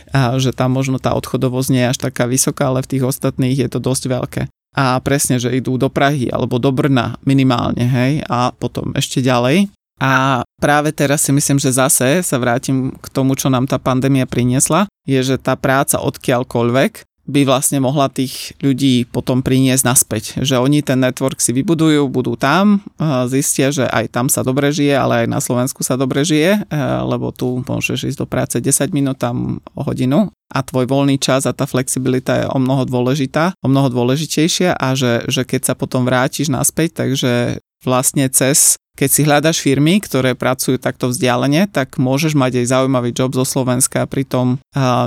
[0.09, 3.61] A že tam možno tá odchodovosť nie je až taká vysoká, ale v tých ostatných
[3.61, 4.41] je to dosť veľké.
[4.77, 9.73] A presne, že idú do Prahy alebo do Brna minimálne, hej, a potom ešte ďalej.
[9.97, 14.29] A práve teraz si myslím, že zase sa vrátim k tomu, čo nám tá pandémia
[14.29, 20.23] priniesla, je, že tá práca odkiaľkoľvek by vlastne mohla tých ľudí potom priniesť naspäť.
[20.39, 22.79] Že oni ten network si vybudujú, budú tam,
[23.27, 26.79] zistia, že aj tam sa dobre žije, ale aj na Slovensku sa dobre žije, e,
[27.03, 31.43] lebo tu môžeš ísť do práce 10 minút, tam o hodinu a tvoj voľný čas
[31.43, 35.73] a tá flexibilita je o mnoho dôležitá, o mnoho dôležitejšia a že, že keď sa
[35.75, 42.01] potom vrátiš naspäť, takže vlastne cez keď si hľadaš firmy, ktoré pracujú takto vzdialene, tak
[42.01, 44.57] môžeš mať aj zaujímavý job zo Slovenska a pritom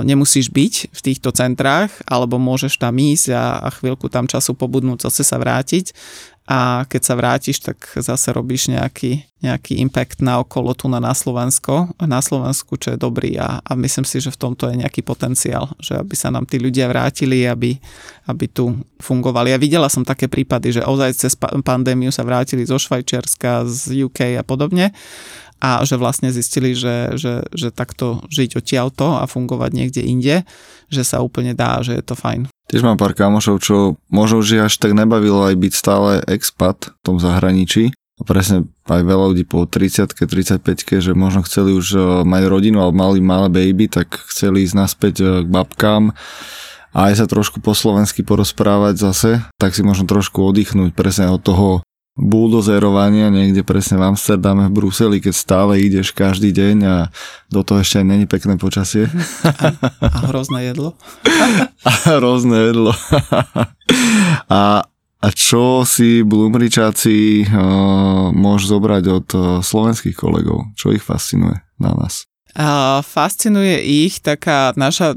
[0.07, 5.11] nemusíš byť v týchto centrách, alebo môžeš tam ísť a, a chvíľku tam času pobudnúť,
[5.11, 5.91] zase sa vrátiť
[6.49, 11.13] a keď sa vrátiš, tak zase robíš nejaký, nejaký impact na okolo tu na, na
[11.13, 15.05] Slovensko, na Slovensku, čo je dobrý a, a myslím si, že v tomto je nejaký
[15.05, 17.77] potenciál, že aby sa nám tí ľudia vrátili, aby,
[18.25, 19.53] aby tu fungovali.
[19.53, 24.41] Ja videla som také prípady, že ozaj cez pandémiu sa vrátili zo Švajčiarska, z UK
[24.41, 24.89] a podobne
[25.61, 30.41] a že vlastne zistili, že, že, že takto žiť odtiaľto a fungovať niekde inde,
[30.89, 32.49] že sa úplne dá, že je to fajn.
[32.67, 37.01] Tiež mám pár kamošov, čo možno už až tak nebavilo aj byť stále expat v
[37.05, 37.93] tom zahraničí.
[38.21, 40.61] A presne aj veľa ľudí po 30 35
[41.01, 45.15] že možno chceli už e, mať rodinu alebo mali malé baby, tak chceli ísť naspäť
[45.21, 46.13] e, k babkám
[46.91, 51.41] a aj sa trošku po slovensky porozprávať zase, tak si možno trošku oddychnúť presne od
[51.41, 51.81] toho
[52.19, 56.95] buldozerovania niekde presne v Amsterdame, v Bruseli, keď stále ideš každý deň a
[57.47, 59.07] do toho ešte aj není pekné počasie.
[59.43, 59.71] A,
[60.05, 60.99] a hrozné jedlo.
[61.87, 62.91] a hrozné jedlo.
[64.51, 64.83] a,
[65.21, 70.71] a čo si Blumričáci uh, môžu zobrať od uh, slovenských kolegov?
[70.75, 72.30] Čo ich fascinuje na nás?
[72.55, 75.15] A fascinuje ich taká naša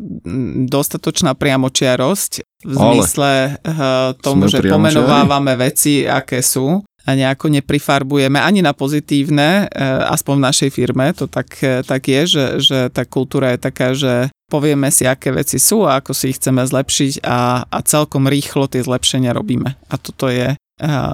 [0.70, 2.32] dostatočná priamočiarosť
[2.64, 9.68] v zmysle uh, tomu, že pomenovávame veci, aké sú a nejako neprifarbujeme ani na pozitívne,
[9.68, 11.10] uh, aspoň v našej firme.
[11.18, 15.34] To tak, uh, tak je, že, že tá kultúra je taká, že povieme si, aké
[15.34, 19.74] veci sú a ako si ich chceme zlepšiť a, a celkom rýchlo tie zlepšenia robíme.
[19.90, 20.54] A toto je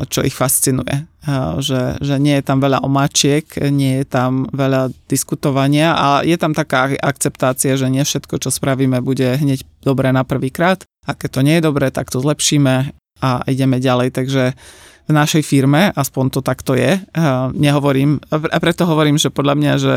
[0.08, 1.04] čo ich fascinuje.
[1.60, 6.56] Že, že nie je tam veľa omáčiek, nie je tam veľa diskutovania a je tam
[6.56, 10.80] taká akceptácia, že nie všetko, čo spravíme, bude hneď dobré na prvýkrát.
[11.04, 14.16] A keď to nie je dobré, tak to zlepšíme a ideme ďalej.
[14.16, 14.56] Takže
[15.08, 16.96] v našej firme, aspoň to takto je,
[17.52, 19.96] nehovorím, a preto hovorím, že podľa mňa, že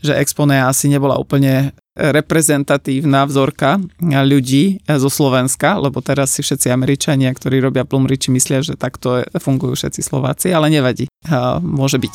[0.00, 7.32] že Exponea asi nebola úplne reprezentatívna vzorka ľudí zo Slovenska, lebo teraz si všetci Američania,
[7.32, 11.08] ktorí robia plumriči, myslia, že takto fungujú všetci Slováci, ale nevadí.
[11.64, 12.14] Môže byť.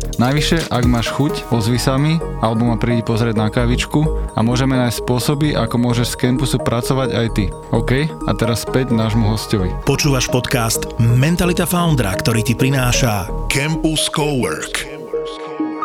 [0.19, 4.75] Najvyššie, ak máš chuť, ozvi sa mi, alebo ma prídi pozrieť na hlavičku a môžeme
[4.75, 7.45] nájsť spôsoby, ako môžeš z campusu pracovať aj ty.
[7.71, 8.11] OK?
[8.27, 9.71] A teraz späť nášmu hostovi.
[9.87, 14.90] Počúvaš podcast Mentalita Foundra, ktorý ti prináša Campus Cowork.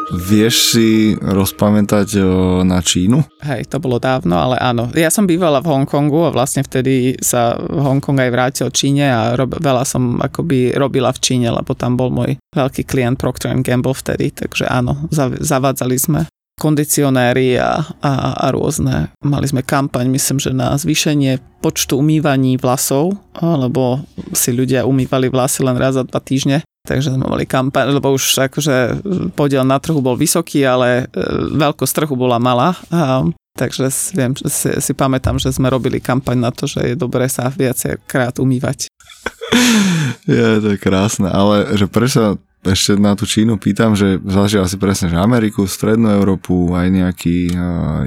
[0.06, 0.88] Vieš si
[1.18, 2.22] rozpamätať
[2.62, 3.26] na Čínu?
[3.42, 4.86] Hej, to bolo dávno, ale áno.
[4.94, 9.58] Ja som bývala v Hongkongu a vlastne vtedy sa Hongkong aj vrátil Číne a rob,
[9.58, 14.30] veľa som akoby robila v Číne, lebo tam bol môj veľký klient Procter Gamble vtedy,
[14.30, 15.10] takže áno,
[15.42, 16.20] zavádzali sme
[16.56, 19.12] kondicionéry a, a, a rôzne.
[19.20, 24.00] Mali sme kampaň, myslím, že na zvýšenie počtu umývaní vlasov, lebo
[24.32, 26.64] si ľudia umývali vlasy len raz za dva týždne.
[26.86, 29.02] Takže sme mali kampaň, lebo už akože
[29.34, 31.18] podiel na trhu bol vysoký, ale e,
[31.58, 32.78] veľkosť trhu bola malá.
[32.94, 33.26] A,
[33.58, 37.50] takže viem, si, si pamätám, že sme robili kampaň na to, že je dobré sa
[37.50, 38.86] viackrát umývať.
[40.26, 44.74] Je, to je krásne, ale že prečo ešte na tú Čínu pýtam, že zažil si
[44.74, 47.54] presne, že Ameriku, Strednú Európu, aj nejaký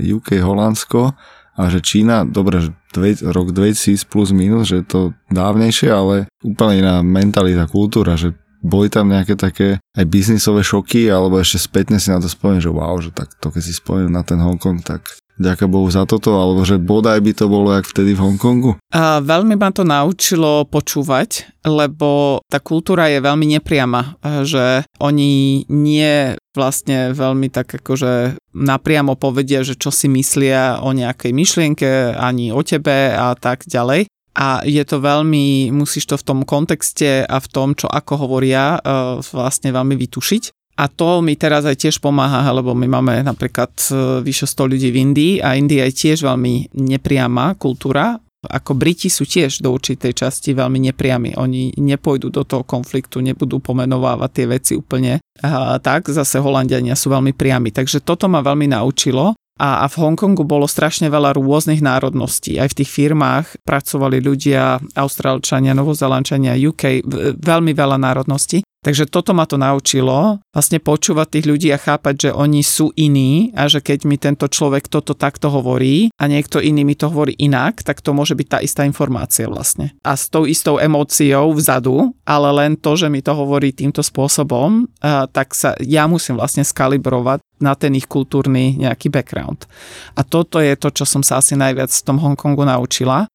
[0.04, 1.16] UK, Holandsko
[1.56, 6.96] a že Čína, dobre, dve, rok 2000 plus minus, že to dávnejšie, ale úplne iná
[7.00, 12.20] mentalita, kultúra, že boli tam nejaké také aj biznisové šoky, alebo ešte spätne si na
[12.20, 15.72] to spomínam, že wow, že tak to keď si spomínam na ten Hongkong, tak Ďaká
[15.72, 18.76] Bohu za toto, alebo že bodaj by to bolo jak vtedy v Hongkongu?
[18.92, 26.36] A veľmi ma to naučilo počúvať, lebo tá kultúra je veľmi nepriama, že oni nie
[26.52, 32.60] vlastne veľmi tak akože napriamo povedia, že čo si myslia o nejakej myšlienke, ani o
[32.60, 34.12] tebe a tak ďalej.
[34.40, 38.80] A je to veľmi, musíš to v tom kontexte a v tom, čo ako hovoria,
[38.80, 40.44] e, vlastne veľmi vytušiť.
[40.80, 44.90] A to mi teraz aj tiež pomáha, lebo my máme napríklad e, vyše 100 ľudí
[44.96, 48.16] v Indii a India je tiež veľmi nepriama kultúra.
[48.40, 51.36] Ako Briti sú tiež do určitej časti veľmi nepriami.
[51.36, 56.08] Oni nepôjdu do toho konfliktu, nebudú pomenovávať tie veci úplne a tak.
[56.08, 57.76] Zase Holandiania sú veľmi priami.
[57.76, 62.56] Takže toto ma veľmi naučilo a, a v Hongkongu bolo strašne veľa rôznych národností.
[62.56, 67.04] Aj v tých firmách pracovali ľudia, Austrálčania, Novozelandčania, UK,
[67.36, 68.64] veľmi veľa národností.
[68.80, 73.52] Takže toto ma to naučilo, vlastne počúvať tých ľudí a chápať, že oni sú iní
[73.52, 77.36] a že keď mi tento človek toto takto hovorí a niekto iný mi to hovorí
[77.36, 79.92] inak, tak to môže byť tá istá informácia vlastne.
[80.08, 84.88] A s tou istou emóciou vzadu, ale len to, že mi to hovorí týmto spôsobom,
[85.36, 89.68] tak sa ja musím vlastne skalibrovať na ten ich kultúrny nejaký background.
[90.16, 93.28] A toto je to, čo som sa asi najviac v tom Hongkongu naučila,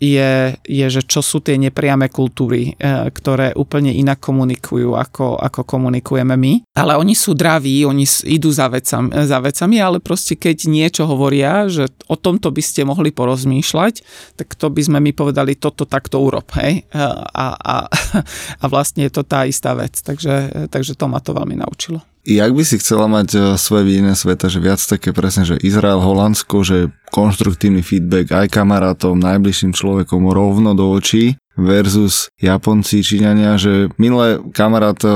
[0.00, 5.68] je, je, že čo sú tie nepriame kultúry, e, ktoré úplne inak komunikujú, ako, ako
[5.68, 6.52] komunikujeme my.
[6.72, 11.68] Ale oni sú draví, oni idú za vecami, za vecami, ale proste keď niečo hovoria,
[11.68, 13.94] že o tomto by ste mohli porozmýšľať,
[14.40, 16.48] tak to by sme mi povedali, toto takto urob.
[16.56, 16.88] Hej?
[16.96, 17.76] A, a,
[18.62, 20.00] a vlastne je to tá istá vec.
[20.00, 22.00] Takže, takže to ma to veľmi naučilo.
[22.20, 26.04] Jak by si chcela mať e, svoje videnie sveta, že viac také presne, že Izrael,
[26.04, 33.88] Holandsko, že konštruktívny feedback aj kamarátom, najbližším človekom rovno do očí versus Japonci, Číňania, že
[33.96, 35.08] minulé kamarát e,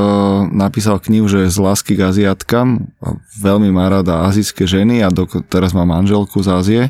[0.48, 2.88] napísal knihu, že z lásky k Aziatkam,
[3.36, 6.82] veľmi má rada azijské ženy a do, teraz má manželku z Ázie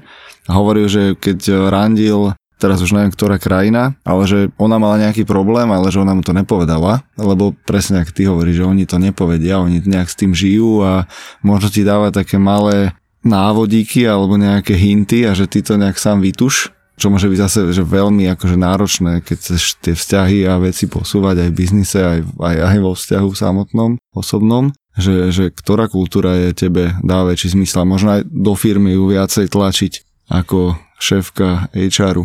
[0.46, 5.28] a hovoril, že keď randil teraz už neviem, ktorá krajina, ale že ona mala nejaký
[5.28, 8.96] problém, ale že ona mu to nepovedala, lebo presne ak ty hovoríš, že oni to
[8.96, 11.04] nepovedia, oni nejak s tým žijú a
[11.44, 16.24] možno ti dáva také malé návodíky alebo nejaké hinty a že ty to nejak sám
[16.24, 20.88] vytuš, čo môže byť zase že veľmi akože náročné, keď chceš tie vzťahy a veci
[20.88, 26.38] posúvať aj v biznise, aj, aj, aj vo vzťahu samotnom, osobnom, že, že ktorá kultúra
[26.48, 27.84] je tebe dá väčší zmysel.
[27.84, 29.92] Možno aj do firmy ju viacej tlačiť
[30.30, 32.24] ako šéfka HR-u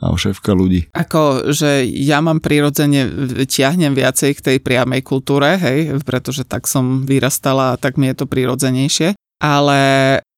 [0.00, 0.88] a šéfka ľudí.
[0.96, 3.06] Ako, že ja mám prirodzene,
[3.44, 8.24] ťahnem viacej k tej priamej kultúre, hej, pretože tak som vyrastala a tak mi je
[8.24, 9.80] to prirodzenejšie, ale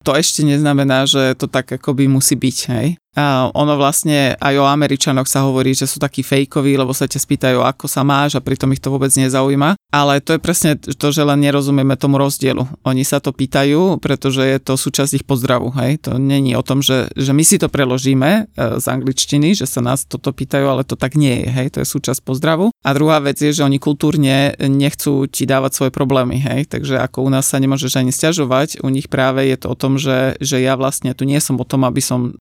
[0.03, 2.99] to ešte neznamená, že to tak akoby musí byť, hej.
[3.13, 7.21] A ono vlastne aj o Američanoch sa hovorí, že sú takí fejkoví, lebo sa ťa
[7.21, 9.77] spýtajú, ako sa máš a pritom ich to vôbec nezaujíma.
[9.93, 12.65] Ale to je presne to, že len nerozumieme tomu rozdielu.
[12.89, 15.69] Oni sa to pýtajú, pretože je to súčasť ich pozdravu.
[15.77, 16.09] Hej?
[16.09, 19.85] To není o tom, že, že my si to preložíme e, z angličtiny, že sa
[19.85, 21.49] nás toto pýtajú, ale to tak nie je.
[21.53, 21.67] Hej?
[21.77, 22.73] To je súčasť pozdravu.
[22.81, 26.41] A druhá vec je, že oni kultúrne nechcú ti dávať svoje problémy.
[26.41, 26.73] Hej?
[26.73, 30.01] Takže ako u nás sa nemôžeš ani stiažovať, u nich práve je to o tom,
[30.01, 32.41] že, že ja vlastne tu nie som o tom, aby som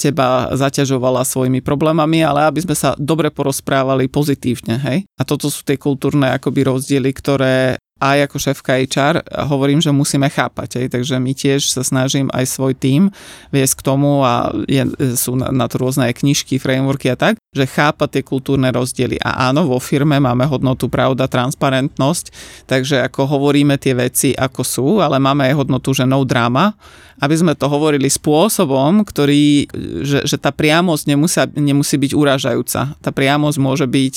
[0.00, 4.98] teba zaťažovala svojimi problémami, ale aby sme sa dobre porozprávali pozitívne, hej.
[5.20, 10.26] A toto sú tie kultúrne akoby rozdiely, ktoré aj ako šéfka HR hovorím, že musíme
[10.32, 10.80] chápať.
[10.80, 13.12] Aj, takže my tiež sa snažím aj svoj tým
[13.52, 17.36] viesť k tomu a je, sú na, na to rôzne aj knižky, frameworky a tak,
[17.52, 19.20] že chápať tie kultúrne rozdiely.
[19.20, 22.32] A áno, vo firme máme hodnotu pravda, transparentnosť,
[22.64, 26.72] takže ako hovoríme tie veci ako sú, ale máme aj hodnotu, že no drama
[27.20, 29.68] aby sme to hovorili spôsobom, ktorý,
[30.02, 32.96] že, že tá priamosť nemusí, nemusí byť urážajúca.
[32.96, 34.14] Tá priamosť môže byť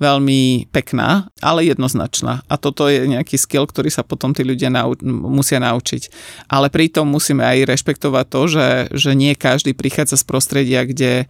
[0.00, 2.40] veľmi pekná, ale jednoznačná.
[2.48, 6.08] A toto je nejaký skill, ktorý sa potom tí ľudia nau, musia naučiť.
[6.48, 11.28] Ale pritom musíme aj rešpektovať to, že, že nie každý prichádza z prostredia, kde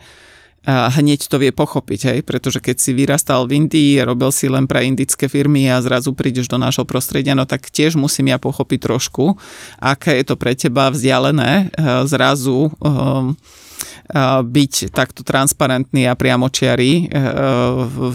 [0.60, 2.18] a hneď to vie pochopiť, hej?
[2.20, 6.52] pretože keď si vyrastal v Indii, robil si len pre indické firmy a zrazu prídeš
[6.52, 9.40] do nášho prostredia, no tak tiež musím ja pochopiť trošku,
[9.80, 13.32] aké je to pre teba vzdialené eh, zrazu um,
[14.42, 17.20] byť takto transparentný a priamočiarý eh,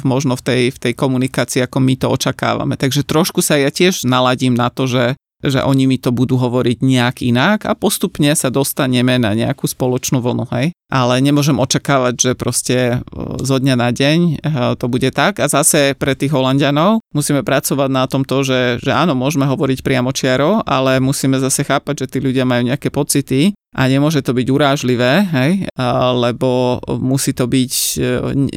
[0.03, 2.75] možno v tej, v tej komunikácii, ako my to očakávame.
[2.75, 5.15] Takže trošku sa ja tiež naladím na to, že
[5.45, 10.17] že oni mi to budú hovoriť nejak inak a postupne sa dostaneme na nejakú spoločnú
[10.17, 10.73] vlnu, hej.
[10.85, 13.01] Ale nemôžem očakávať, že proste
[13.41, 14.31] zo dňa na deň e,
[14.77, 15.41] to bude tak.
[15.41, 20.13] A zase pre tých Holandianov musíme pracovať na tomto, že, že áno, môžeme hovoriť priamo
[20.13, 24.47] čiaro, ale musíme zase chápať, že tí ľudia majú nejaké pocity a nemôže to byť
[24.47, 25.51] urážlivé, hej,
[26.15, 28.11] lebo musí to byť, e,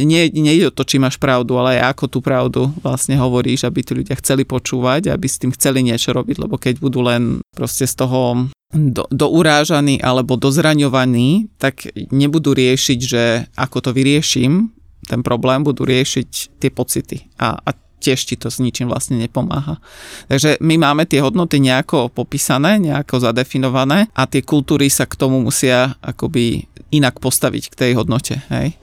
[0.07, 3.83] nie, nie je to, či máš pravdu, ale aj ako tú pravdu vlastne hovoríš, aby
[3.83, 7.89] tí ľudia chceli počúvať, aby s tým chceli niečo robiť, lebo keď budú len proste
[7.91, 13.25] z toho do, dourážaní alebo dozraňovaní, tak nebudú riešiť, že
[13.57, 14.73] ako to vyrieším,
[15.09, 17.25] ten problém, budú riešiť tie pocity.
[17.41, 19.81] A, a tiež ti to s ničím vlastne nepomáha.
[20.31, 25.43] Takže my máme tie hodnoty nejako popísané, nejako zadefinované a tie kultúry sa k tomu
[25.43, 28.39] musia akoby inak postaviť k tej hodnote.
[28.53, 28.77] Hej?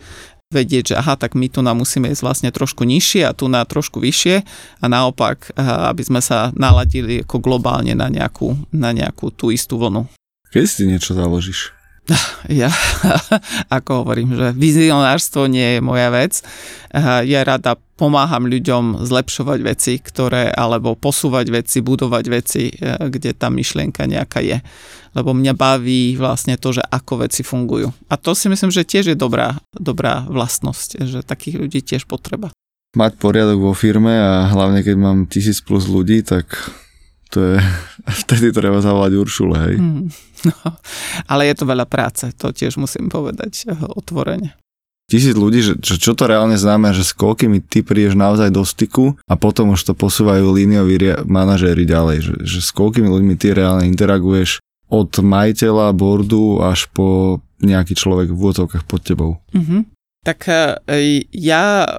[0.54, 3.66] Vedieť, že aha, tak my tu nám musíme ísť vlastne trošku nižšie a tu na
[3.66, 4.36] trošku vyššie
[4.82, 10.06] a naopak, aby sme sa naladili ako globálne na nejakú, na nejakú tú istú vlnu.
[10.54, 11.74] Keď si niečo založíš?
[12.46, 12.70] Ja,
[13.74, 16.46] ako hovorím, že vizionárstvo nie je moja vec.
[17.26, 22.76] Ja rada pomáham ľuďom zlepšovať veci, ktoré, alebo posúvať veci, budovať veci, e,
[23.08, 24.60] kde tá myšlienka nejaká je.
[25.16, 27.90] Lebo mňa baví vlastne to, že ako veci fungujú.
[28.12, 32.52] A to si myslím, že tiež je dobrá, dobrá vlastnosť, že takých ľudí tiež potreba.
[32.96, 36.52] mať poriadok vo firme a hlavne keď mám tisíc plus ľudí, tak
[37.36, 37.58] to je,
[38.24, 39.76] vtedy treba zavolať Uršule, hej.
[39.80, 40.08] Mm,
[40.52, 40.60] no,
[41.28, 44.56] ale je to veľa práce, to tiež musím povedať eh, otvorene.
[45.06, 48.66] Tisíc ľudí, že, že čo to reálne znamená, že s koľkými ty prídeš naozaj do
[48.66, 50.98] styku a potom už to posúvajú línioví
[51.30, 57.40] manažéri ďalej, že, že s koľkými ľuďmi ty reálne interaguješ od majiteľa, boardu až po
[57.64, 59.32] nejaký človek v úvodzovkách pod tebou.
[59.56, 59.96] Mm-hmm.
[60.26, 61.90] Tak e, ja e,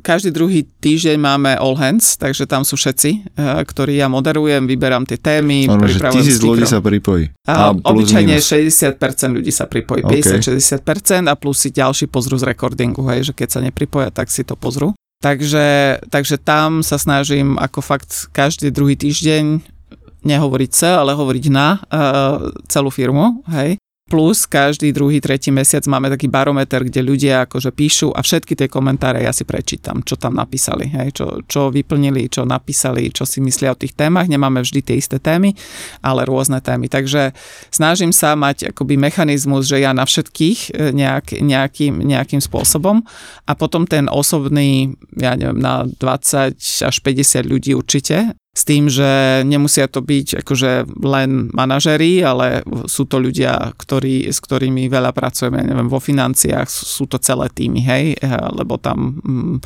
[0.00, 5.04] každý druhý týždeň máme All Hands, takže tam sú všetci, e, ktorí ja moderujem, vyberám
[5.04, 5.68] tie témy.
[5.68, 7.28] Ano, že tisíc ľudí sa pripojí.
[7.44, 8.48] A, a obyčajne minus.
[8.48, 10.40] 60% ľudí sa pripojí, okay.
[10.40, 14.48] 50-60% a plus si ďalší pozrú z recordingu, hej, že keď sa nepripoja, tak si
[14.48, 14.96] to pozrú.
[15.20, 19.76] Takže, takže tam sa snažím ako fakt každý druhý týždeň
[20.24, 23.78] nehovoriť sa, ale hovoriť na uh, celú firmu, hej.
[24.08, 28.64] Plus každý druhý, tretí mesiac máme taký barometer, kde ľudia akože píšu a všetky tie
[28.64, 33.44] komentáre ja si prečítam, čo tam napísali, hej, čo, čo vyplnili, čo napísali, čo si
[33.44, 34.24] myslia o tých témach.
[34.24, 35.52] Nemáme vždy tie isté témy,
[36.00, 36.88] ale rôzne témy.
[36.88, 37.36] Takže
[37.68, 43.04] snažím sa mať akoby mechanizmus, že ja na všetkých e, nejak, nejakým, nejakým spôsobom
[43.44, 49.46] a potom ten osobný, ja neviem, na 20 až 50 ľudí určite s tým, že
[49.46, 55.62] nemusia to byť akože len manažery, ale sú to ľudia, ktorí, s ktorými veľa pracujeme,
[55.62, 58.18] neviem, vo financiách, sú to celé týmy, hej,
[58.58, 59.56] lebo tam mm,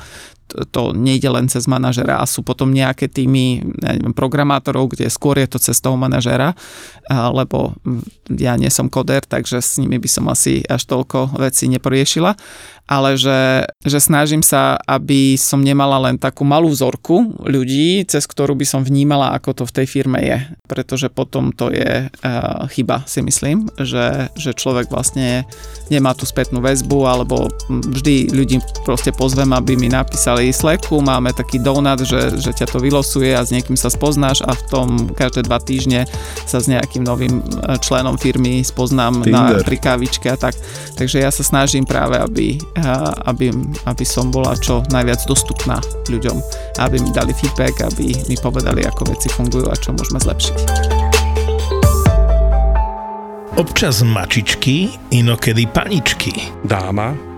[0.71, 5.41] to nejde len cez manažera a sú potom nejaké týmy ja neviem, programátorov, kde skôr
[5.41, 6.53] je to cez toho manažera,
[7.09, 7.73] lebo
[8.29, 12.37] ja nie som koder, takže s nimi by som asi až toľko vecí neporiešila
[12.93, 18.59] ale že, že snažím sa, aby som nemala len takú malú vzorku ľudí, cez ktorú
[18.59, 20.39] by som vnímala, ako to v tej firme je.
[20.67, 25.47] Pretože potom to je uh, chyba, si myslím, že, že človek vlastne
[25.89, 31.63] nemá tú spätnú väzbu, alebo vždy ľudí proste pozvem, aby mi napísali Slacku, máme taký
[31.63, 35.47] donut, že, že ťa to vylosuje a s niekým sa spoznáš a v tom každé
[35.47, 36.11] dva týždne
[36.49, 39.63] sa s nejakým novým e, členom firmy spoznám Tinder.
[39.63, 40.59] na, pri kávičke a tak.
[40.99, 42.59] Takže ja sa snažím práve, aby
[43.27, 43.53] aby,
[43.87, 45.79] aby som bola čo najviac dostupná
[46.09, 46.37] ľuďom,
[46.81, 50.59] aby mi dali feedback, aby mi povedali, ako veci fungujú a čo môžeme zlepšiť.
[53.53, 56.33] Občas mačičky, inokedy paničky.
[56.65, 57.32] Dáma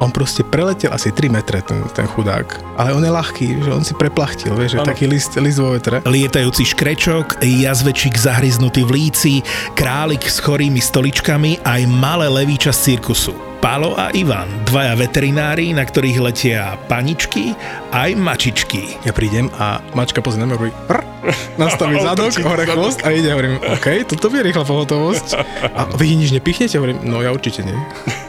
[0.00, 2.48] on proste preletel asi 3 metre, ten, ten chudák.
[2.80, 6.00] Ale on je ľahký, že on si preplachtil, vieš, že taký list, list vo vetre.
[6.08, 9.32] Lietajúci škrečok, jazvečík zahryznutý v líci,
[9.76, 13.36] králik s chorými stoličkami aj malé levíča z cirkusu.
[13.60, 17.52] Palo a Ivan, dvaja veterinári, na ktorých letia paničky
[17.92, 18.96] aj mačičky.
[19.04, 21.19] Ja prídem a mačka pozrie na mňa
[21.58, 25.28] nastaví zadok, hore chvost a ide, hovorím, OK, toto je rýchla pohotovosť.
[25.74, 26.76] A vy nič nepichnete?
[26.80, 27.76] Hovorím, no ja určite nie.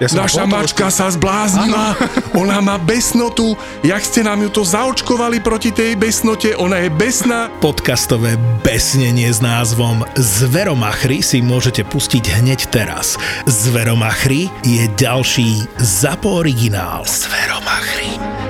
[0.01, 1.95] Ja som Naša mačka sa zbláznila,
[2.41, 3.53] ona má besnotu,
[3.85, 7.47] jak ste nám ju to zaočkovali proti tej besnote, ona je besná.
[7.61, 8.35] Podcastové
[8.65, 13.15] besnenie s názvom Zveromachry si môžete pustiť hneď teraz.
[13.45, 17.05] Zveromachry je ďalší ZAPO originál.
[17.05, 18.40] Zveromachry